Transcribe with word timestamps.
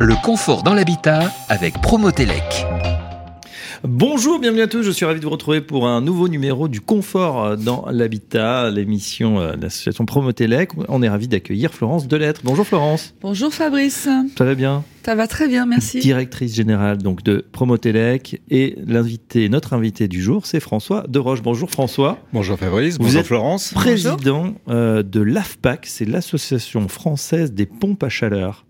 Le 0.00 0.14
confort 0.22 0.62
dans 0.64 0.74
l'habitat 0.74 1.32
avec 1.48 1.80
Promotelec. 1.80 2.66
Bonjour, 3.84 4.40
bienvenue 4.40 4.62
à 4.62 4.66
tous. 4.66 4.82
Je 4.82 4.90
suis 4.90 5.04
ravi 5.04 5.20
de 5.20 5.24
vous 5.24 5.30
retrouver 5.30 5.60
pour 5.60 5.86
un 5.86 6.00
nouveau 6.00 6.28
numéro 6.28 6.68
du 6.68 6.80
confort 6.80 7.56
dans 7.56 7.86
l'habitat, 7.90 8.70
l'émission 8.70 9.38
euh, 9.38 9.56
de 9.56 9.62
l'association 9.62 10.04
Promotelec. 10.04 10.70
On 10.88 11.02
est 11.02 11.08
ravi 11.08 11.28
d'accueillir 11.28 11.72
Florence 11.74 12.08
Delettre. 12.08 12.40
Bonjour 12.44 12.66
Florence. 12.66 13.14
Bonjour 13.20 13.52
Fabrice. 13.52 14.08
Ça 14.36 14.44
va 14.44 14.54
bien? 14.54 14.84
Ça 15.04 15.14
va 15.14 15.26
très 15.26 15.48
bien, 15.48 15.66
merci. 15.66 16.00
Directrice 16.00 16.54
générale 16.54 16.98
donc 16.98 17.22
de 17.22 17.44
Promotelec 17.52 18.40
et 18.50 18.76
l'invité, 18.86 19.48
notre 19.48 19.74
invité 19.74 20.08
du 20.08 20.20
jour, 20.20 20.46
c'est 20.46 20.60
François 20.60 21.04
Deroche. 21.08 21.42
Bonjour 21.42 21.70
François. 21.70 22.18
Bonjour 22.32 22.58
Fabrice. 22.58 22.94
Vous 22.94 23.04
bonjour 23.04 23.20
êtes 23.20 23.26
Florence. 23.26 23.72
Président 23.74 24.54
euh, 24.68 25.02
de 25.02 25.20
l'AFPAC, 25.20 25.86
c'est 25.86 26.06
l'association 26.06 26.88
française 26.88 27.52
des 27.52 27.66
pompes 27.66 28.02
à 28.02 28.08
chaleur. 28.08 28.64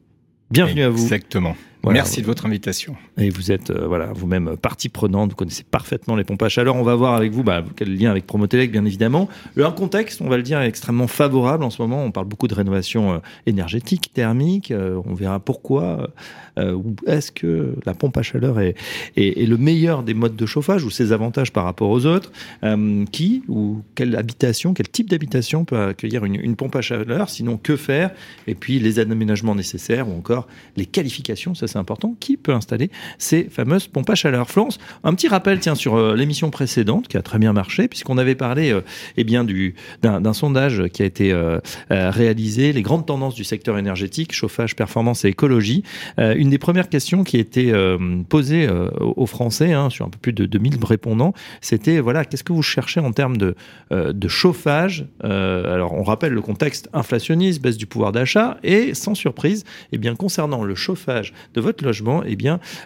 Bienvenue 0.54 0.82
à 0.84 0.88
vous. 0.88 1.02
Exactement. 1.02 1.56
Voilà. 1.84 2.00
Merci 2.00 2.22
de 2.22 2.26
votre 2.26 2.46
invitation. 2.46 2.96
Et 3.18 3.28
vous 3.28 3.52
êtes 3.52 3.70
euh, 3.70 3.86
voilà 3.86 4.06
vous-même 4.14 4.56
partie 4.56 4.88
prenante, 4.88 5.30
vous 5.30 5.36
connaissez 5.36 5.64
parfaitement 5.64 6.16
les 6.16 6.24
pompes 6.24 6.42
à 6.42 6.48
chaleur. 6.48 6.76
On 6.76 6.82
va 6.82 6.94
voir 6.94 7.14
avec 7.14 7.30
vous 7.32 7.44
bah, 7.44 7.62
quel 7.76 7.94
lien 7.94 8.10
avec 8.10 8.26
Promotelec, 8.26 8.72
bien 8.72 8.84
évidemment. 8.86 9.28
Le 9.54 9.66
un 9.66 9.70
contexte, 9.70 10.22
on 10.22 10.28
va 10.28 10.38
le 10.38 10.42
dire, 10.42 10.60
est 10.60 10.66
extrêmement 10.66 11.06
favorable 11.06 11.62
en 11.62 11.70
ce 11.70 11.82
moment. 11.82 12.02
On 12.02 12.10
parle 12.10 12.26
beaucoup 12.26 12.48
de 12.48 12.54
rénovation 12.54 13.12
euh, 13.12 13.18
énergétique, 13.46 14.12
thermique. 14.14 14.70
Euh, 14.70 15.00
on 15.04 15.14
verra 15.14 15.40
pourquoi. 15.40 16.10
Euh, 16.58 16.72
ou 16.72 16.94
est-ce 17.06 17.32
que 17.32 17.74
la 17.84 17.94
pompe 17.94 18.16
à 18.16 18.22
chaleur 18.22 18.60
est, 18.60 18.76
est, 19.16 19.42
est 19.42 19.46
le 19.46 19.58
meilleur 19.58 20.02
des 20.04 20.14
modes 20.14 20.36
de 20.36 20.46
chauffage 20.46 20.84
ou 20.84 20.90
ses 20.90 21.12
avantages 21.12 21.52
par 21.52 21.64
rapport 21.64 21.90
aux 21.90 22.06
autres 22.06 22.32
Euh, 22.62 23.04
Qui 23.12 23.42
ou 23.48 23.82
quelle 23.94 24.16
habitation, 24.16 24.72
quel 24.72 24.88
type 24.88 25.10
d'habitation 25.10 25.64
peut 25.64 25.78
accueillir 25.78 26.24
une, 26.24 26.36
une 26.36 26.56
pompe 26.56 26.76
à 26.76 26.80
chaleur? 26.80 27.28
Sinon, 27.28 27.58
que 27.58 27.76
faire? 27.76 28.10
Et 28.46 28.54
puis 28.54 28.78
les 28.78 28.98
aménagements 29.00 29.54
nécessaires 29.54 30.08
ou 30.08 30.16
encore 30.16 30.46
les 30.76 30.86
qualifications, 30.86 31.54
ça 31.54 31.66
important. 31.78 32.16
Qui 32.20 32.36
peut 32.36 32.52
installer 32.52 32.90
ces 33.18 33.44
fameuses 33.44 33.86
pompes 33.86 34.10
à 34.10 34.14
chaleur 34.14 34.50
Florence, 34.50 34.78
un 35.02 35.14
petit 35.14 35.28
rappel 35.28 35.58
tiens 35.60 35.74
sur 35.74 35.96
euh, 35.96 36.14
l'émission 36.14 36.50
précédente 36.50 37.08
qui 37.08 37.16
a 37.16 37.22
très 37.22 37.38
bien 37.38 37.52
marché 37.52 37.88
puisqu'on 37.88 38.18
avait 38.18 38.34
parlé 38.34 38.72
euh, 38.72 38.82
eh 39.16 39.24
bien 39.24 39.44
du 39.44 39.74
d'un 40.02 40.32
sondage 40.32 40.84
qui 40.92 41.02
a 41.02 41.06
été 41.06 41.32
euh, 41.32 41.58
euh, 41.90 42.10
réalisé 42.10 42.72
les 42.72 42.82
grandes 42.82 43.06
tendances 43.06 43.34
du 43.34 43.44
secteur 43.44 43.78
énergétique, 43.78 44.32
chauffage, 44.32 44.76
performance 44.76 45.24
et 45.24 45.28
écologie. 45.28 45.82
Une 46.18 46.50
des 46.50 46.58
premières 46.58 46.88
questions 46.88 47.24
qui 47.24 47.38
était 47.38 47.70
euh, 47.72 48.22
posée 48.28 48.68
aux 49.00 49.26
Français 49.26 49.72
hein, 49.72 49.90
sur 49.90 50.06
un 50.06 50.08
peu 50.08 50.18
plus 50.18 50.32
de 50.32 50.46
2000 50.46 50.84
répondants, 50.84 51.32
c'était 51.60 52.00
voilà 52.00 52.24
qu'est-ce 52.24 52.44
que 52.44 52.52
vous 52.52 52.62
cherchez 52.62 53.00
en 53.00 53.12
termes 53.12 53.36
de 53.36 53.54
de 53.90 54.28
chauffage? 54.28 55.06
Alors 55.22 55.92
on 55.94 56.02
rappelle 56.02 56.32
le 56.32 56.40
contexte 56.40 56.88
inflationniste, 56.92 57.62
baisse 57.62 57.76
du 57.76 57.86
pouvoir 57.86 58.12
d'achat 58.12 58.58
et 58.62 58.94
sans 58.94 59.14
surprise, 59.14 59.64
eh 59.92 59.98
bien 59.98 60.14
concernant 60.14 60.64
le 60.64 60.74
chauffage 60.74 61.32
de 61.54 61.60
votre 61.64 61.84
logement, 61.84 62.22
eh 62.24 62.36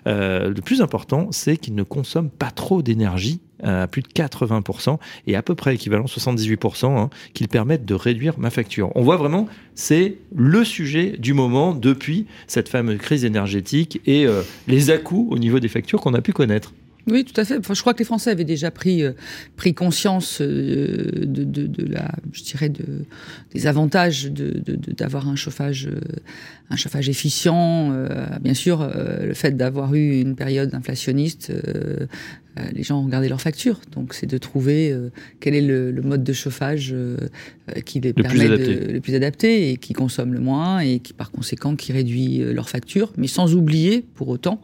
euh, 0.06 0.48
le 0.48 0.62
plus 0.62 0.80
important 0.80 1.28
c'est 1.32 1.56
qu'il 1.56 1.74
ne 1.74 1.82
consomme 1.82 2.30
pas 2.30 2.50
trop 2.50 2.80
d'énergie 2.80 3.40
euh, 3.64 3.82
à 3.82 3.86
plus 3.88 4.02
de 4.02 4.08
80% 4.08 4.98
et 5.26 5.34
à 5.34 5.42
peu 5.42 5.56
près 5.56 5.74
équivalent 5.74 6.04
78% 6.04 6.96
hein, 6.96 7.10
qu'ils 7.34 7.48
permettent 7.48 7.84
de 7.84 7.94
réduire 7.94 8.38
ma 8.38 8.50
facture. 8.50 8.92
On 8.94 9.02
voit 9.02 9.16
vraiment, 9.16 9.48
c'est 9.74 10.18
le 10.32 10.64
sujet 10.64 11.16
du 11.18 11.34
moment 11.34 11.74
depuis 11.74 12.26
cette 12.46 12.68
fameuse 12.68 12.98
crise 12.98 13.24
énergétique 13.24 14.00
et 14.06 14.26
euh, 14.26 14.42
les 14.68 14.90
à-coups 14.90 15.34
au 15.34 15.38
niveau 15.38 15.58
des 15.58 15.68
factures 15.68 16.00
qu'on 16.00 16.14
a 16.14 16.20
pu 16.20 16.32
connaître. 16.32 16.72
Oui, 17.10 17.24
tout 17.24 17.38
à 17.40 17.44
fait. 17.44 17.58
Enfin, 17.58 17.74
je 17.74 17.80
crois 17.80 17.94
que 17.94 18.00
les 18.00 18.04
Français 18.04 18.30
avaient 18.30 18.44
déjà 18.44 18.70
pris, 18.70 19.02
euh, 19.02 19.12
conscience 19.74 20.40
euh, 20.40 21.10
de, 21.24 21.44
de, 21.44 21.86
la, 21.86 22.10
je 22.32 22.42
dirais, 22.42 22.68
de, 22.68 22.84
des 23.52 23.66
avantages 23.66 24.30
d'avoir 24.30 25.28
un 25.28 25.36
chauffage, 25.36 25.86
euh, 25.86 26.00
un 26.70 26.76
chauffage 26.76 27.08
efficient. 27.08 27.92
bien 28.40 28.54
sûr, 28.54 28.90
le 29.22 29.34
fait 29.34 29.56
d'avoir 29.56 29.94
eu 29.94 30.20
une 30.20 30.36
période 30.36 30.74
inflationniste, 30.74 31.52
les 32.72 32.82
gens 32.82 33.00
ont 33.00 33.04
regardé 33.04 33.28
leurs 33.28 33.40
factures. 33.40 33.80
Donc, 33.94 34.14
c'est 34.14 34.26
de 34.26 34.38
trouver 34.38 34.90
euh, 34.90 35.10
quel 35.40 35.54
est 35.54 35.60
le, 35.62 35.90
le 35.90 36.02
mode 36.02 36.24
de 36.24 36.32
chauffage 36.32 36.90
euh, 36.92 37.16
euh, 37.76 37.80
qui 37.80 38.00
les 38.00 38.12
plus 38.12 38.22
permet 38.22 38.48
de- 38.48 38.54
adapté. 38.54 38.92
le 38.92 39.00
plus 39.00 39.14
adapté 39.14 39.70
et 39.70 39.76
qui 39.76 39.92
consomme 39.92 40.32
le 40.34 40.40
moins 40.40 40.80
et 40.80 40.98
qui, 41.00 41.12
par 41.12 41.30
conséquent, 41.30 41.76
qui 41.76 41.92
réduit 41.92 42.42
euh, 42.42 42.52
leurs 42.52 42.68
factures, 42.68 43.12
mais 43.16 43.26
sans 43.26 43.54
oublier, 43.54 44.04
pour 44.14 44.28
autant, 44.28 44.60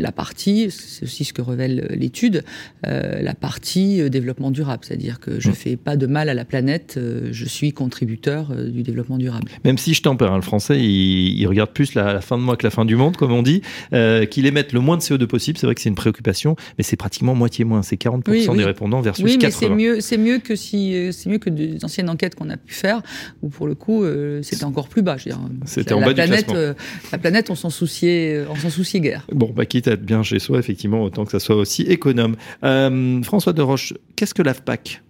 la 0.00 0.12
partie, 0.12 0.70
c'est 0.70 1.02
aussi 1.04 1.24
ce 1.24 1.32
que 1.32 1.42
révèle 1.42 1.88
euh, 1.90 1.96
l'étude, 1.96 2.44
euh, 2.86 3.20
la 3.20 3.34
partie 3.34 4.00
euh, 4.00 4.08
développement 4.08 4.50
durable. 4.52 4.84
C'est-à-dire 4.84 5.18
que 5.18 5.40
je 5.40 5.48
Mm. 5.50 5.54
fais 5.54 5.76
pas 5.76 5.96
de 5.96 6.06
mal 6.06 6.28
à 6.28 6.34
la 6.34 6.44
planète, 6.44 6.94
euh, 6.98 7.28
je 7.32 7.44
suis 7.46 7.72
contributeur 7.72 8.50
euh, 8.52 8.68
du 8.70 8.82
développement 8.82 9.18
durable. 9.18 9.48
Même 9.64 9.76
si 9.78 9.94
je 9.94 10.02
tempère, 10.02 10.32
hein, 10.32 10.36
le 10.36 10.42
français, 10.42 10.78
il, 10.78 11.38
il 11.38 11.46
regarde 11.46 11.70
plus 11.72 11.94
la, 11.94 12.12
la 12.12 12.20
fin 12.20 12.36
de 12.38 12.42
mois 12.42 12.56
que 12.56 12.64
la 12.66 12.70
fin 12.70 12.84
du 12.84 12.94
monde, 12.96 13.16
comme 13.16 13.32
on 13.32 13.42
dit, 13.42 13.62
euh, 13.92 14.24
qu'il 14.26 14.46
émette 14.46 14.72
le 14.72 14.80
moins 14.80 14.96
de 14.96 15.02
CO2 15.02 15.26
possible. 15.26 15.58
C'est 15.58 15.66
vrai 15.66 15.74
que 15.74 15.80
c'est 15.80 15.88
une 15.88 15.94
préoccupation, 15.96 16.54
mais 16.76 16.84
c'est 16.84 16.96
pratiquement 16.96 17.34
moitié 17.38 17.64
moins. 17.64 17.82
C'est 17.82 17.96
40% 17.96 18.22
Oui, 18.28 18.46
oui. 18.50 18.56
des 18.58 18.64
répondants 18.64 19.00
versus 19.00 19.24
Oui, 19.24 19.38
mais 19.40 19.48
80%. 19.48 19.52
c'est 19.58 19.68
mieux, 19.70 20.00
c'est 20.02 20.18
mieux 20.18 20.38
que 20.38 20.54
si, 20.56 20.94
euh, 20.94 21.12
c'est 21.12 21.30
mieux 21.30 21.38
que 21.38 21.48
des 21.48 21.82
anciennes 21.84 22.10
enquêtes 22.10 22.34
qu'on 22.34 22.50
a 22.50 22.56
pu 22.58 22.74
faire, 22.74 23.00
où 23.42 23.48
pour 23.48 23.66
le 23.66 23.74
coup, 23.74 24.04
euh, 24.04 24.40
c'était 24.42 24.64
encore 24.64 24.88
plus 24.88 25.02
bas. 25.02 25.16
C'était 25.64 25.90
la, 25.90 25.96
en 25.96 26.00
bas 26.00 26.08
du 26.08 26.14
planète, 26.14 26.44
classement. 26.46 26.54
euh, 26.56 26.74
la 27.12 27.18
planète, 27.18 27.48
on 27.50 27.54
s'en 27.54 27.70
souciait, 27.70 28.44
on 28.50 28.56
s'en 28.56 28.70
souciait 28.70 29.00
guère. 29.00 29.26
Bon, 29.32 29.50
bah, 29.54 29.64
quitte 29.64 29.88
à 29.88 29.92
être 29.92 30.04
bien 30.04 30.22
chez 30.22 30.38
soi, 30.38 30.58
effectivement, 30.58 31.02
autant 31.02 31.24
que 31.24 31.30
ça 31.32 31.40
soit 31.40 31.56
aussi 31.56 31.82
économe. 31.82 32.36
Euh, 32.64 33.22
François 33.22 33.52
de 33.52 33.62
Roche, 33.62 33.94
qu'est-ce 34.16 34.34
que 34.34 34.42
l'AFPAC? 34.42 35.02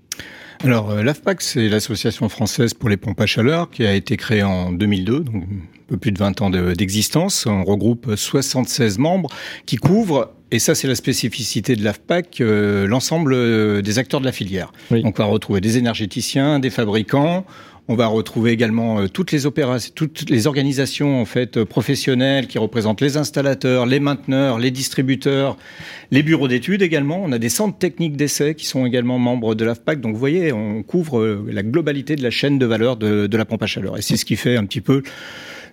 Alors, 0.64 0.90
euh, 0.90 1.02
l'AFPAC, 1.04 1.40
c'est 1.40 1.68
l'association 1.68 2.28
française 2.28 2.74
pour 2.74 2.88
les 2.88 2.96
pompes 2.96 3.20
à 3.20 3.26
chaleur 3.26 3.70
qui 3.70 3.86
a 3.86 3.94
été 3.94 4.16
créée 4.16 4.42
en 4.42 4.72
2002, 4.72 5.20
donc 5.20 5.34
un 5.44 5.46
peu 5.86 5.96
plus 5.96 6.10
de 6.10 6.18
20 6.18 6.40
ans 6.42 6.50
de- 6.50 6.72
d'existence. 6.74 7.46
On 7.46 7.62
regroupe 7.64 8.14
76 8.16 8.98
membres 8.98 9.30
qui 9.66 9.76
couvrent, 9.76 10.32
et 10.50 10.58
ça 10.58 10.74
c'est 10.74 10.88
la 10.88 10.94
spécificité 10.94 11.76
de 11.76 11.84
l'AFPAC, 11.84 12.40
euh, 12.40 12.86
l'ensemble 12.86 13.32
euh, 13.34 13.82
des 13.82 13.98
acteurs 13.98 14.20
de 14.20 14.24
la 14.26 14.32
filière. 14.32 14.72
Oui. 14.90 15.02
Donc 15.02 15.18
on 15.18 15.22
va 15.22 15.28
retrouver 15.28 15.60
des 15.60 15.78
énergéticiens, 15.78 16.58
des 16.58 16.70
fabricants, 16.70 17.44
on 17.90 17.94
va 17.94 18.06
retrouver 18.06 18.50
également 18.52 19.00
euh, 19.00 19.06
toutes 19.08 19.32
les 19.32 19.46
opérations, 19.46 19.92
toutes 19.94 20.28
les 20.28 20.46
organisations 20.46 21.20
en 21.20 21.24
fait 21.24 21.56
euh, 21.56 21.64
professionnelles 21.64 22.46
qui 22.46 22.58
représentent 22.58 23.00
les 23.00 23.16
installateurs, 23.16 23.86
les 23.86 23.98
mainteneurs, 24.00 24.58
les 24.58 24.70
distributeurs, 24.70 25.56
les 26.10 26.22
bureaux 26.22 26.48
d'études 26.48 26.82
également. 26.82 27.22
On 27.24 27.32
a 27.32 27.38
des 27.38 27.48
centres 27.48 27.78
techniques 27.78 28.16
d'essai 28.16 28.54
qui 28.54 28.66
sont 28.66 28.84
également 28.84 29.18
membres 29.18 29.54
de 29.54 29.64
l'AFPAC. 29.64 30.00
Donc 30.02 30.12
vous 30.12 30.18
voyez, 30.18 30.52
on 30.52 30.82
couvre 30.82 31.44
la 31.50 31.62
globalité 31.62 32.14
de 32.14 32.22
la 32.22 32.30
chaîne 32.30 32.58
de 32.58 32.66
valeur 32.66 32.96
de, 32.98 33.26
de 33.26 33.36
la 33.38 33.44
pompe 33.46 33.62
à 33.62 33.66
chaleur. 33.66 33.96
Et 33.96 34.02
c'est 34.02 34.18
ce 34.18 34.26
qui 34.26 34.36
fait 34.36 34.56
un 34.56 34.66
petit 34.66 34.82
peu 34.82 35.02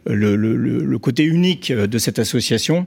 le- 0.05 0.35
le- 0.37 0.55
le 0.55 0.99
côté 0.99 1.23
unique 1.23 1.71
de 1.73 1.97
cette 1.97 2.19
association 2.19 2.85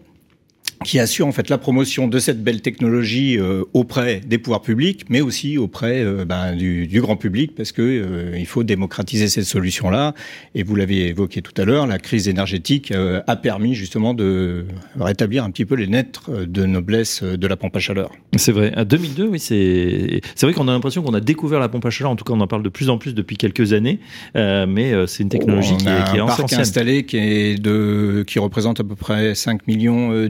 qui 0.84 0.98
assure 0.98 1.26
en 1.26 1.32
fait 1.32 1.48
la 1.48 1.58
promotion 1.58 2.08
de 2.08 2.18
cette 2.18 2.42
belle 2.42 2.60
technologie 2.60 3.38
euh, 3.38 3.64
auprès 3.72 4.20
des 4.20 4.38
pouvoirs 4.38 4.62
publics, 4.62 5.04
mais 5.08 5.20
aussi 5.20 5.58
auprès 5.58 6.00
euh, 6.02 6.24
ben, 6.24 6.54
du, 6.54 6.86
du 6.86 7.00
grand 7.00 7.16
public, 7.16 7.54
parce 7.56 7.72
que 7.72 7.82
euh, 7.82 8.38
il 8.38 8.46
faut 8.46 8.62
démocratiser 8.62 9.28
cette 9.28 9.44
solution-là. 9.44 10.14
Et 10.54 10.62
vous 10.62 10.76
l'avez 10.76 11.08
évoqué 11.08 11.42
tout 11.42 11.58
à 11.60 11.64
l'heure, 11.64 11.86
la 11.86 11.98
crise 11.98 12.28
énergétique 12.28 12.92
a 13.26 13.36
permis 13.36 13.74
justement 13.74 14.14
de 14.14 14.66
rétablir 14.98 15.44
un 15.44 15.50
petit 15.50 15.64
peu 15.64 15.74
les 15.74 15.86
lettres 15.86 16.44
de 16.46 16.66
noblesse 16.66 17.22
de 17.22 17.46
la 17.46 17.56
pompe 17.56 17.76
à 17.76 17.80
chaleur. 17.80 18.10
C'est 18.36 18.52
vrai. 18.52 18.72
À 18.74 18.84
2002, 18.84 19.28
oui, 19.28 19.38
c'est 19.38 20.20
c'est 20.34 20.46
vrai 20.46 20.52
qu'on 20.52 20.68
a 20.68 20.72
l'impression 20.72 21.02
qu'on 21.02 21.14
a 21.14 21.20
découvert 21.20 21.60
la 21.60 21.68
pompe 21.68 21.86
à 21.86 21.90
chaleur. 21.90 22.10
En 22.10 22.16
tout 22.16 22.24
cas, 22.24 22.32
on 22.32 22.40
en 22.40 22.46
parle 22.46 22.62
de 22.62 22.68
plus 22.68 22.88
en 22.90 22.98
plus 22.98 23.14
depuis 23.14 23.36
quelques 23.36 23.72
années. 23.72 24.00
Mais 24.34 24.92
c'est 25.06 25.22
une 25.22 25.28
technologie 25.28 25.74
On 25.74 25.76
qui, 25.76 25.88
a 25.88 26.02
qui 26.02 26.16
est 26.16 26.20
un 26.20 26.26
parc 26.26 26.40
ancienne. 26.40 26.60
installé 26.60 27.04
qui 27.04 27.16
est 27.16 27.60
de 27.60 28.24
qui 28.26 28.38
représente 28.38 28.80
à 28.80 28.84
peu 28.84 28.94
près 28.94 29.34
5 29.34 29.66
millions 29.66 30.12
euh, 30.12 30.28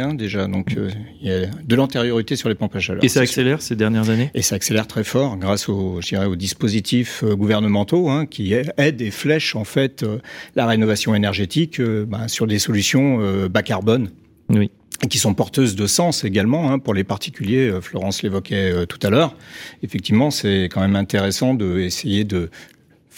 hein, 0.00 0.14
déjà. 0.14 0.46
Donc 0.46 0.74
euh, 0.76 0.90
il 1.20 1.28
y 1.28 1.32
a 1.32 1.46
de 1.46 1.76
l'antériorité 1.76 2.36
sur 2.36 2.48
les 2.48 2.54
pompes 2.54 2.76
à 2.76 2.80
chaleur. 2.80 3.02
Et 3.04 3.08
ça 3.08 3.20
accélère 3.20 3.62
ces 3.62 3.76
dernières 3.76 4.10
années? 4.10 4.30
Et 4.34 4.42
ça 4.42 4.56
accélère 4.56 4.86
très 4.86 5.04
fort 5.04 5.36
grâce 5.36 5.68
aux, 5.68 6.00
aux 6.00 6.36
dispositifs 6.36 7.22
euh, 7.24 7.34
gouvernementaux 7.34 8.08
hein, 8.08 8.26
qui 8.26 8.52
aident 8.52 9.00
et 9.00 9.10
flèchent 9.10 9.56
en 9.56 9.64
fait 9.64 10.02
euh, 10.02 10.18
la 10.56 10.66
rénovation 10.66 11.14
énergétique 11.14 11.80
bah, 11.80 12.28
sur 12.28 12.46
des 12.46 12.58
solutions 12.58 13.18
bas 13.48 13.62
carbone. 13.62 14.10
Oui. 14.50 14.70
Et 15.04 15.06
qui 15.06 15.18
sont 15.18 15.32
porteuses 15.32 15.76
de 15.76 15.86
sens 15.86 16.24
également 16.24 16.72
hein, 16.72 16.80
pour 16.80 16.92
les 16.92 17.04
particuliers. 17.04 17.72
Florence 17.80 18.24
l'évoquait 18.24 18.72
euh, 18.72 18.84
tout 18.84 18.98
à 19.06 19.10
l'heure. 19.10 19.36
Effectivement, 19.84 20.32
c'est 20.32 20.64
quand 20.64 20.80
même 20.80 20.96
intéressant 20.96 21.54
d'essayer 21.54 22.24
de 22.24 22.50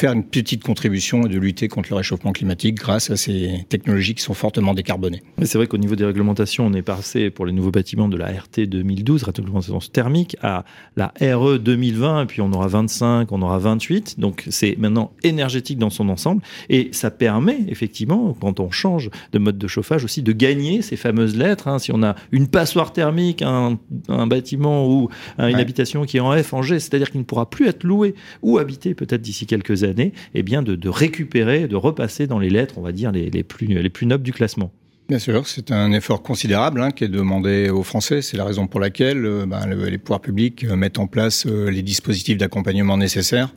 faire 0.00 0.12
une 0.12 0.24
petite 0.24 0.64
contribution 0.64 1.26
et 1.26 1.28
de 1.28 1.38
lutter 1.38 1.68
contre 1.68 1.90
le 1.90 1.96
réchauffement 1.96 2.32
climatique 2.32 2.76
grâce 2.76 3.10
à 3.10 3.16
ces 3.16 3.66
technologies 3.68 4.14
qui 4.14 4.22
sont 4.22 4.32
fortement 4.34 4.72
décarbonées. 4.72 5.22
Mais 5.38 5.44
c'est 5.44 5.58
vrai 5.58 5.66
qu'au 5.66 5.76
niveau 5.76 5.94
des 5.94 6.06
réglementations, 6.06 6.64
on 6.66 6.72
est 6.72 6.80
passé 6.82 7.28
pour 7.28 7.44
les 7.44 7.52
nouveaux 7.52 7.70
bâtiments 7.70 8.08
de 8.08 8.16
la 8.16 8.28
RT 8.28 8.66
2012, 8.66 9.22
réglementation 9.24 9.78
thermique, 9.92 10.36
à 10.42 10.64
la 10.96 11.12
RE 11.20 11.58
2020, 11.58 12.22
et 12.22 12.26
puis 12.26 12.40
on 12.40 12.50
aura 12.52 12.66
25, 12.68 13.30
on 13.30 13.42
aura 13.42 13.58
28. 13.58 14.18
Donc 14.18 14.44
c'est 14.48 14.76
maintenant 14.78 15.12
énergétique 15.22 15.76
dans 15.78 15.90
son 15.90 16.08
ensemble. 16.08 16.42
Et 16.70 16.88
ça 16.92 17.10
permet, 17.10 17.58
effectivement, 17.68 18.34
quand 18.40 18.58
on 18.60 18.70
change 18.70 19.10
de 19.32 19.38
mode 19.38 19.58
de 19.58 19.66
chauffage 19.66 20.02
aussi, 20.04 20.22
de 20.22 20.32
gagner 20.32 20.80
ces 20.80 20.96
fameuses 20.96 21.36
lettres. 21.36 21.68
hein. 21.68 21.78
Si 21.78 21.92
on 21.92 22.02
a 22.02 22.14
une 22.32 22.48
passoire 22.48 22.92
thermique, 22.94 23.42
un, 23.42 23.78
un 24.08 24.26
bâtiment 24.26 24.88
ou 24.88 25.08
hein, 25.36 25.48
une 25.48 25.56
Ouais. 25.56 25.60
habitation 25.60 26.04
qui 26.04 26.16
est 26.16 26.20
en 26.20 26.32
F, 26.42 26.54
en 26.54 26.62
G, 26.62 26.78
c'est-à-dire 26.78 27.10
qu'il 27.10 27.20
ne 27.20 27.24
pourra 27.26 27.50
plus 27.50 27.66
être 27.68 27.84
loué 27.84 28.14
ou 28.40 28.56
habité 28.58 28.94
peut-être 28.94 29.20
d'ici 29.20 29.44
quelques 29.46 29.82
années, 29.84 29.89
eh 30.34 30.42
bien 30.42 30.62
de, 30.62 30.74
de 30.76 30.88
récupérer, 30.88 31.68
de 31.68 31.76
repasser 31.76 32.26
dans 32.26 32.38
les 32.38 32.50
lettres, 32.50 32.74
on 32.78 32.82
va 32.82 32.92
dire, 32.92 33.12
les, 33.12 33.30
les 33.30 33.42
plus, 33.42 33.66
les 33.66 33.90
plus 33.90 34.06
nobles 34.06 34.24
du 34.24 34.32
classement. 34.32 34.70
Bien 35.10 35.18
sûr, 35.18 35.44
c'est 35.48 35.72
un 35.72 35.90
effort 35.90 36.22
considérable 36.22 36.80
hein, 36.80 36.92
qui 36.92 37.02
est 37.02 37.08
demandé 37.08 37.68
aux 37.68 37.82
Français. 37.82 38.22
C'est 38.22 38.36
la 38.36 38.44
raison 38.44 38.68
pour 38.68 38.78
laquelle 38.78 39.26
euh, 39.26 39.44
ben, 39.44 39.66
les 39.66 39.98
pouvoirs 39.98 40.20
publics 40.20 40.62
euh, 40.62 40.76
mettent 40.76 41.00
en 41.00 41.08
place 41.08 41.46
euh, 41.46 41.68
les 41.68 41.82
dispositifs 41.82 42.38
d'accompagnement 42.38 42.96
nécessaires 42.96 43.52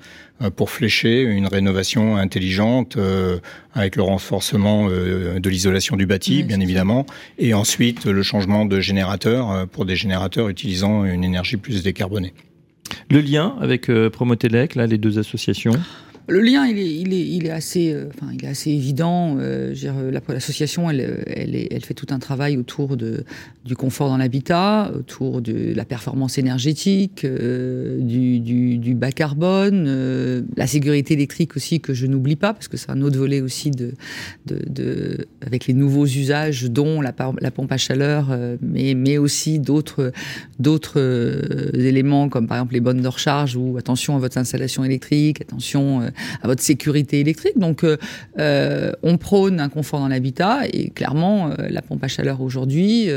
pour 0.56 0.72
flécher 0.72 1.22
une 1.22 1.46
rénovation 1.46 2.18
intelligente 2.18 2.98
avec 3.72 3.96
le 3.96 4.02
renforcement 4.02 4.90
de 4.90 5.50
l'isolation 5.50 5.96
du 5.96 6.08
bâti, 6.08 6.42
bien 6.42 6.60
évidemment, 6.60 7.06
et 7.38 7.54
ensuite 7.54 8.06
le 8.06 8.24
changement 8.24 8.66
de 8.66 8.80
générateur 8.82 9.68
pour 9.68 9.86
des 9.86 9.96
générateurs 9.96 10.50
utilisant 10.50 11.06
une 11.06 11.24
énergie 11.24 11.58
plus 11.58 11.84
décarbonée. 11.84 12.34
Le 13.12 13.22
lien 13.22 13.56
avec 13.62 13.90
Promotelec, 14.12 14.74
là, 14.74 14.88
les 14.88 14.98
deux 14.98 15.20
associations? 15.20 15.74
Le 16.28 16.40
lien, 16.40 16.66
il 16.66 16.78
est, 16.78 16.96
il 16.96 17.14
est, 17.14 17.28
il 17.28 17.46
est 17.48 17.52
assez, 17.52 17.94
euh, 17.94 18.06
enfin, 18.14 18.32
il 18.34 18.44
est 18.46 18.48
assez 18.48 18.72
évident. 18.72 19.36
Euh, 19.40 19.74
L'association, 20.30 20.90
elle, 20.90 21.24
elle, 21.28 21.56
elle, 21.70 21.86
fait 21.86 21.94
tout 21.94 22.08
un 22.12 22.20
travail 22.20 22.58
autour 22.58 22.96
de, 22.96 23.26
du 23.66 23.76
confort 23.78 24.10
dans 24.10 24.18
l'habitat, 24.18 24.92
autour 24.94 25.42
de 25.42 25.74
la 25.74 25.86
performance 25.86 26.38
énergétique, 26.38 27.24
euh, 27.24 28.00
du, 28.02 28.40
du, 28.40 28.78
du, 28.78 28.94
bas 28.94 29.12
carbone, 29.12 29.86
euh, 29.88 30.42
la 30.58 30.68
sécurité 30.68 31.14
électrique 31.14 31.56
aussi 31.56 31.80
que 31.80 31.94
je 31.94 32.06
n'oublie 32.06 32.36
pas 32.36 32.54
parce 32.54 32.68
que 32.68 32.76
c'est 32.76 32.90
un 32.90 33.02
autre 33.02 33.18
volet 33.18 33.40
aussi 33.40 33.72
de, 33.72 33.94
de, 34.46 34.60
de, 34.68 35.28
avec 35.46 35.68
les 35.68 35.74
nouveaux 35.74 36.06
usages, 36.06 36.64
dont 36.66 37.00
la, 37.00 37.14
pompe 37.14 37.72
à 37.72 37.78
chaleur, 37.78 38.30
euh, 38.32 38.58
mais, 38.62 38.96
mais 38.96 39.18
aussi 39.18 39.60
d'autres, 39.60 40.12
d'autres 40.60 41.00
éléments 41.74 42.28
comme 42.28 42.48
par 42.48 42.58
exemple 42.58 42.74
les 42.74 42.82
bonnes 42.82 43.02
de 43.02 43.08
recharge 43.08 43.56
ou 43.56 43.78
attention 43.78 44.16
à 44.18 44.20
votre 44.20 44.38
installation 44.38 44.84
électrique, 44.84 45.40
attention 45.42 46.02
à 46.42 46.48
votre 46.48 46.62
sécurité 46.62 47.20
électrique. 47.20 47.58
Donc, 47.58 47.84
euh, 47.84 47.98
euh, 48.40 48.92
on 49.04 49.18
prône 49.18 49.60
un 49.60 49.70
confort 49.70 50.00
dans 50.00 50.08
l'habitat 50.08 50.62
et 50.72 50.90
clairement, 50.90 51.52
euh, 51.52 51.68
la 51.70 51.82
pompe 51.82 52.04
à 52.04 52.08
chaleur 52.08 52.42
aujourd'hui 52.42 53.10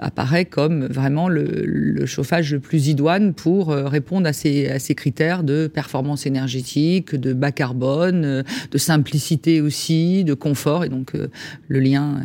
apparaît 0.00 0.44
comme 0.44 0.86
vraiment 0.86 1.28
le, 1.28 2.06
chauffage 2.06 2.52
le 2.52 2.60
plus 2.60 2.88
idoine 2.88 3.34
pour 3.34 3.68
répondre 3.68 4.26
à 4.26 4.32
ces, 4.32 4.68
à 4.68 4.78
ces 4.78 4.94
critères 4.94 5.42
de 5.42 5.66
performance 5.66 6.26
énergétique, 6.26 7.14
de 7.14 7.32
bas 7.32 7.52
carbone, 7.52 8.44
de 8.70 8.78
simplicité 8.78 9.60
aussi, 9.60 10.24
de 10.24 10.34
confort 10.34 10.84
et 10.84 10.88
donc 10.88 11.12
le 11.68 11.80
lien. 11.80 12.20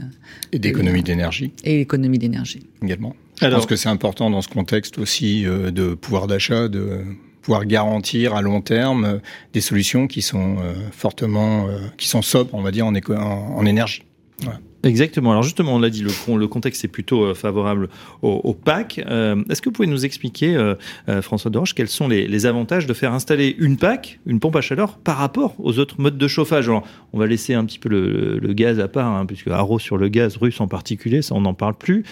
Et 0.51 0.59
d'économie 0.59 1.03
d'énergie. 1.03 1.51
Et 1.63 1.77
l'économie 1.77 2.19
d'énergie. 2.19 2.63
Également. 2.81 3.15
Je 3.41 3.47
pense 3.47 3.65
que 3.65 3.75
c'est 3.75 3.89
important 3.89 4.29
dans 4.29 4.41
ce 4.41 4.49
contexte 4.49 4.97
aussi 4.97 5.43
de 5.43 5.93
pouvoir 5.95 6.27
d'achat, 6.27 6.67
de 6.67 7.01
pouvoir 7.43 7.65
garantir 7.65 8.33
à 8.33 8.41
long 8.41 8.61
terme 8.61 9.05
euh, 9.05 9.17
des 9.53 9.61
solutions 9.61 10.07
qui 10.07 10.23
sont 10.23 10.57
euh, 10.59 10.73
fortement, 10.91 11.67
euh, 11.67 11.79
qui 11.97 12.07
sont 12.07 12.23
sobres, 12.23 12.55
on 12.55 12.61
va 12.61 12.71
dire, 12.71 12.87
en, 12.87 12.95
en, 12.95 13.65
énergie. 13.65 14.03
Exactement. 14.83 15.31
Alors 15.31 15.43
justement, 15.43 15.75
on 15.75 15.79
l'a 15.79 15.89
dit, 15.89 16.03
le, 16.03 16.47
contexte 16.47 16.83
est 16.85 16.89
plutôt 16.89 17.33
favorable 17.33 17.89
au, 18.21 18.53
PAC. 18.53 18.99
Est-ce 18.99 19.61
que 19.61 19.69
vous 19.69 19.73
pouvez 19.73 19.87
nous 19.87 20.05
expliquer, 20.05 20.73
François 21.21 21.51
Dorche, 21.51 21.73
quels 21.73 21.87
sont 21.87 22.07
les, 22.07 22.45
avantages 22.45 22.85
de 22.85 22.93
faire 22.93 23.13
installer 23.13 23.55
une 23.59 23.77
PAC, 23.77 24.19
une 24.25 24.39
pompe 24.39 24.55
à 24.57 24.61
chaleur, 24.61 24.97
par 24.97 25.17
rapport 25.17 25.55
aux 25.59 25.79
autres 25.79 26.01
modes 26.01 26.17
de 26.17 26.27
chauffage? 26.27 26.67
Alors, 26.67 26.83
On 27.13 27.19
va 27.19 27.27
laisser 27.27 27.53
un 27.53 27.65
petit 27.65 27.79
peu 27.79 27.89
le, 27.89 28.53
gaz 28.53 28.79
à 28.79 28.87
part, 28.87 29.07
hein, 29.07 29.25
puisque 29.25 29.47
Haro 29.47 29.79
sur 29.79 29.97
le 29.97 30.09
gaz 30.09 30.37
russe 30.37 30.59
en 30.59 30.67
particulier, 30.67 31.21
ça 31.21 31.35
on 31.35 31.41
n'en 31.41 31.53
parle 31.53 31.75
plus 31.75 32.03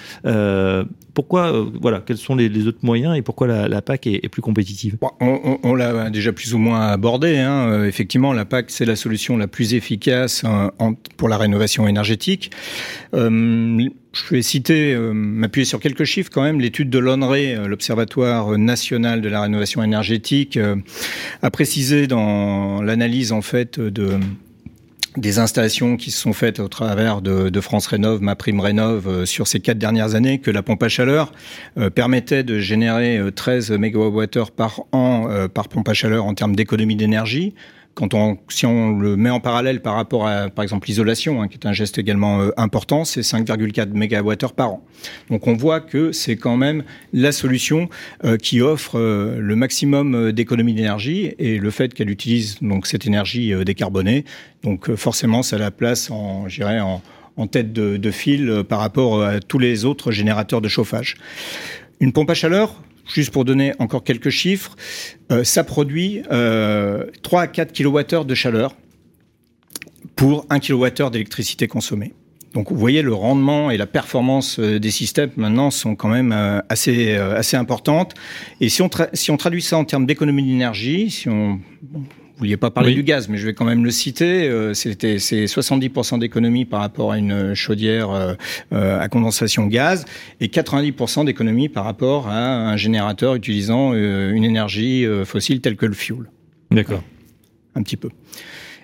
pourquoi, 1.14 1.54
euh, 1.54 1.66
voilà, 1.82 2.02
quels 2.06 2.18
sont 2.18 2.36
les, 2.36 2.68
autres 2.68 2.80
moyens 2.84 3.18
et 3.18 3.22
pourquoi 3.22 3.48
la, 3.48 3.82
PAC 3.82 4.08
est, 4.08 4.30
plus 4.30 4.42
compétitive? 4.42 4.98
On, 5.20 5.76
l'a 5.76 6.10
déjà 6.10 6.32
plus 6.32 6.54
ou 6.54 6.58
moins 6.58 6.88
abordé. 6.88 7.38
Hein. 7.38 7.70
Euh, 7.70 7.88
effectivement, 7.88 8.34
la 8.34 8.46
PAC, 8.46 8.66
c'est 8.70 8.86
la 8.86 8.96
solution 8.96 9.38
la 9.38 9.48
plus 9.48 9.74
efficace 9.74 10.44
euh, 10.46 10.70
pour 11.18 11.30
la 11.30 11.38
rénovation 11.38 11.88
énergétique. 11.88 12.52
Je 13.14 13.90
vais 14.30 14.42
citer, 14.42 14.96
m'appuyer 14.96 15.66
sur 15.66 15.80
quelques 15.80 16.04
chiffres 16.04 16.30
quand 16.32 16.44
même. 16.44 16.60
L'étude 16.60 16.90
de 16.90 17.00
l'ONRE, 17.00 17.68
l'Observatoire 17.68 18.58
national 18.58 19.22
de 19.22 19.30
la 19.30 19.42
rénovation 19.42 19.84
énergétique, 19.84 20.60
a 21.42 21.52
précisé 21.52 22.08
dans 22.08 22.82
l'analyse 22.82 23.32
en 23.32 23.42
fait 23.42 23.80
de 23.80 24.20
des 25.18 25.40
installations 25.40 25.98
qui 25.98 26.12
se 26.12 26.22
sont 26.22 26.34
faites 26.34 26.60
au 26.60 26.68
travers 26.68 27.22
de, 27.22 27.62
France 27.62 27.88
Rénov, 27.88 28.22
ma 28.22 28.36
prime 28.36 28.60
Rénov, 28.60 29.08
euh, 29.08 29.26
sur 29.26 29.48
ces 29.48 29.60
quatre 29.60 29.78
dernières 29.78 30.16
années, 30.16 30.40
que 30.40 30.50
la 30.50 30.64
pompe 30.64 30.82
à 30.84 30.90
chaleur 30.90 31.32
euh, 31.78 31.90
permettait 31.90 32.44
de 32.44 32.60
générer 32.60 33.20
13 33.36 33.72
euh, 33.72 33.78
MWh 33.78 34.52
par 34.56 34.82
an 34.92 35.28
par 35.54 35.68
pompe 35.68 35.90
à 35.90 35.94
chaleur 35.94 36.26
en 36.26 36.34
termes 36.34 36.56
d'économie 36.56 36.96
d'énergie. 36.96 37.54
Quand 37.94 38.14
on, 38.14 38.38
si 38.48 38.66
on 38.66 38.98
le 38.98 39.18
met 39.18 39.30
en 39.30 39.40
parallèle 39.42 39.82
par 39.82 39.96
rapport 39.96 40.26
à, 40.26 40.50
par 40.50 40.64
exemple, 40.64 40.88
l'isolation, 40.88 41.42
hein, 41.42 41.48
qui 41.48 41.56
est 41.56 41.68
un 41.68 41.74
geste 41.74 41.98
également 41.98 42.42
euh, 42.42 42.52
important, 42.56 43.04
c'est 43.04 43.22
5,4 43.22 43.90
MWh 43.90 44.54
par 44.56 44.72
an. 44.72 44.86
Donc 45.30 45.48
on 45.48 45.54
voit 45.54 45.82
que 45.82 46.12
c'est 46.12 46.38
quand 46.38 46.56
même 46.56 46.84
la 47.12 47.32
solution 47.32 47.90
euh, 48.24 48.38
qui 48.38 48.62
offre 48.62 48.98
euh, 48.98 49.40
le 49.40 49.56
maximum 49.56 50.32
d'économie 50.32 50.74
d'énergie 50.74 51.34
et 51.38 51.58
le 51.58 51.70
fait 51.70 51.94
qu'elle 51.94 52.10
utilise 52.10 52.60
donc 52.62 52.88
cette 52.88 53.06
énergie 53.06 53.54
décarbonée, 53.66 54.26
donc 54.64 54.96
forcément 54.96 55.44
ça 55.44 55.58
la 55.58 55.72
place 55.72 56.10
en, 56.12 56.48
en, 56.62 57.02
en 57.38 57.48
tête 57.48 57.74
de, 57.74 57.98
de 57.98 58.12
fil 58.12 58.64
par 58.68 58.80
rapport 58.80 59.24
à 59.24 59.40
tous 59.40 59.60
les 59.60 59.86
autres 59.86 60.12
générateurs 60.12 60.62
de 60.62 60.68
chauffage. 60.68 61.18
Une 62.00 62.14
pompe 62.14 62.30
à 62.30 62.34
chaleur, 62.34 62.82
juste 63.14 63.32
pour 63.32 63.46
donner 63.46 63.74
encore 63.80 64.04
quelques 64.04 64.30
chiffres, 64.30 64.76
euh, 65.32 65.44
ça 65.44 65.64
produit 65.64 66.24
euh, 66.32 67.06
3 67.24 67.42
à 67.42 67.48
4 67.48 67.74
kWh 67.74 68.26
de 68.26 68.36
chaleur 68.36 68.76
pour 70.16 70.46
1 70.50 70.60
kWh 70.60 71.10
d'électricité 71.12 71.68
consommée. 71.68 72.14
Donc 72.54 72.70
vous 72.70 72.78
voyez 72.78 73.02
le 73.02 73.14
rendement 73.14 73.72
et 73.72 73.78
la 73.78 73.88
performance 73.88 74.60
euh, 74.60 74.80
des 74.80 74.92
systèmes 74.92 75.32
maintenant 75.38 75.72
sont 75.72 75.96
quand 75.96 76.10
même 76.10 76.34
euh, 76.34 76.60
assez 76.68 77.16
assez 77.16 77.56
importantes. 77.56 78.14
Et 78.60 78.70
si 78.70 78.82
on 78.82 78.90
si 79.14 79.32
on 79.32 79.38
traduit 79.38 79.62
ça 79.62 79.78
en 79.78 79.86
termes 79.86 80.06
d'économie 80.06 80.44
d'énergie, 80.44 81.10
si 81.10 81.30
on 81.30 81.60
vous 82.42 82.46
vouliez 82.46 82.58
pas 82.58 82.72
parler 82.72 82.96
du 82.96 83.04
gaz, 83.04 83.30
mais 83.30 83.38
je 83.38 83.46
vais 83.46 83.54
quand 83.54 83.66
même 83.66 83.86
le 83.86 83.92
citer. 83.92 84.50
Euh, 84.50 84.74
c'était 84.74 85.20
c'est 85.20 85.46
70% 85.46 86.18
d'économie 86.18 86.66
par 86.66 86.80
rapport 86.80 87.12
à 87.12 87.20
une 87.20 87.54
chaudière 87.54 88.10
euh, 88.10 88.34
euh, 88.74 89.00
à 89.00 89.08
condensation 89.10 89.68
gaz 89.68 90.06
et 90.40 90.48
90% 90.48 91.26
d'économie 91.26 91.70
par 91.70 91.84
rapport 91.84 92.30
à 92.30 92.72
un 92.72 92.78
générateur 92.78 93.36
utilisant 93.36 93.94
une 93.94 94.44
énergie 94.44 95.06
fossile 95.24 95.62
telle 95.62 95.76
que 95.76 95.86
le 95.86 95.94
fuel. 95.94 96.32
D'accord. 96.72 97.04
Un 97.76 97.84
petit 97.84 97.98
peu. 97.98 98.10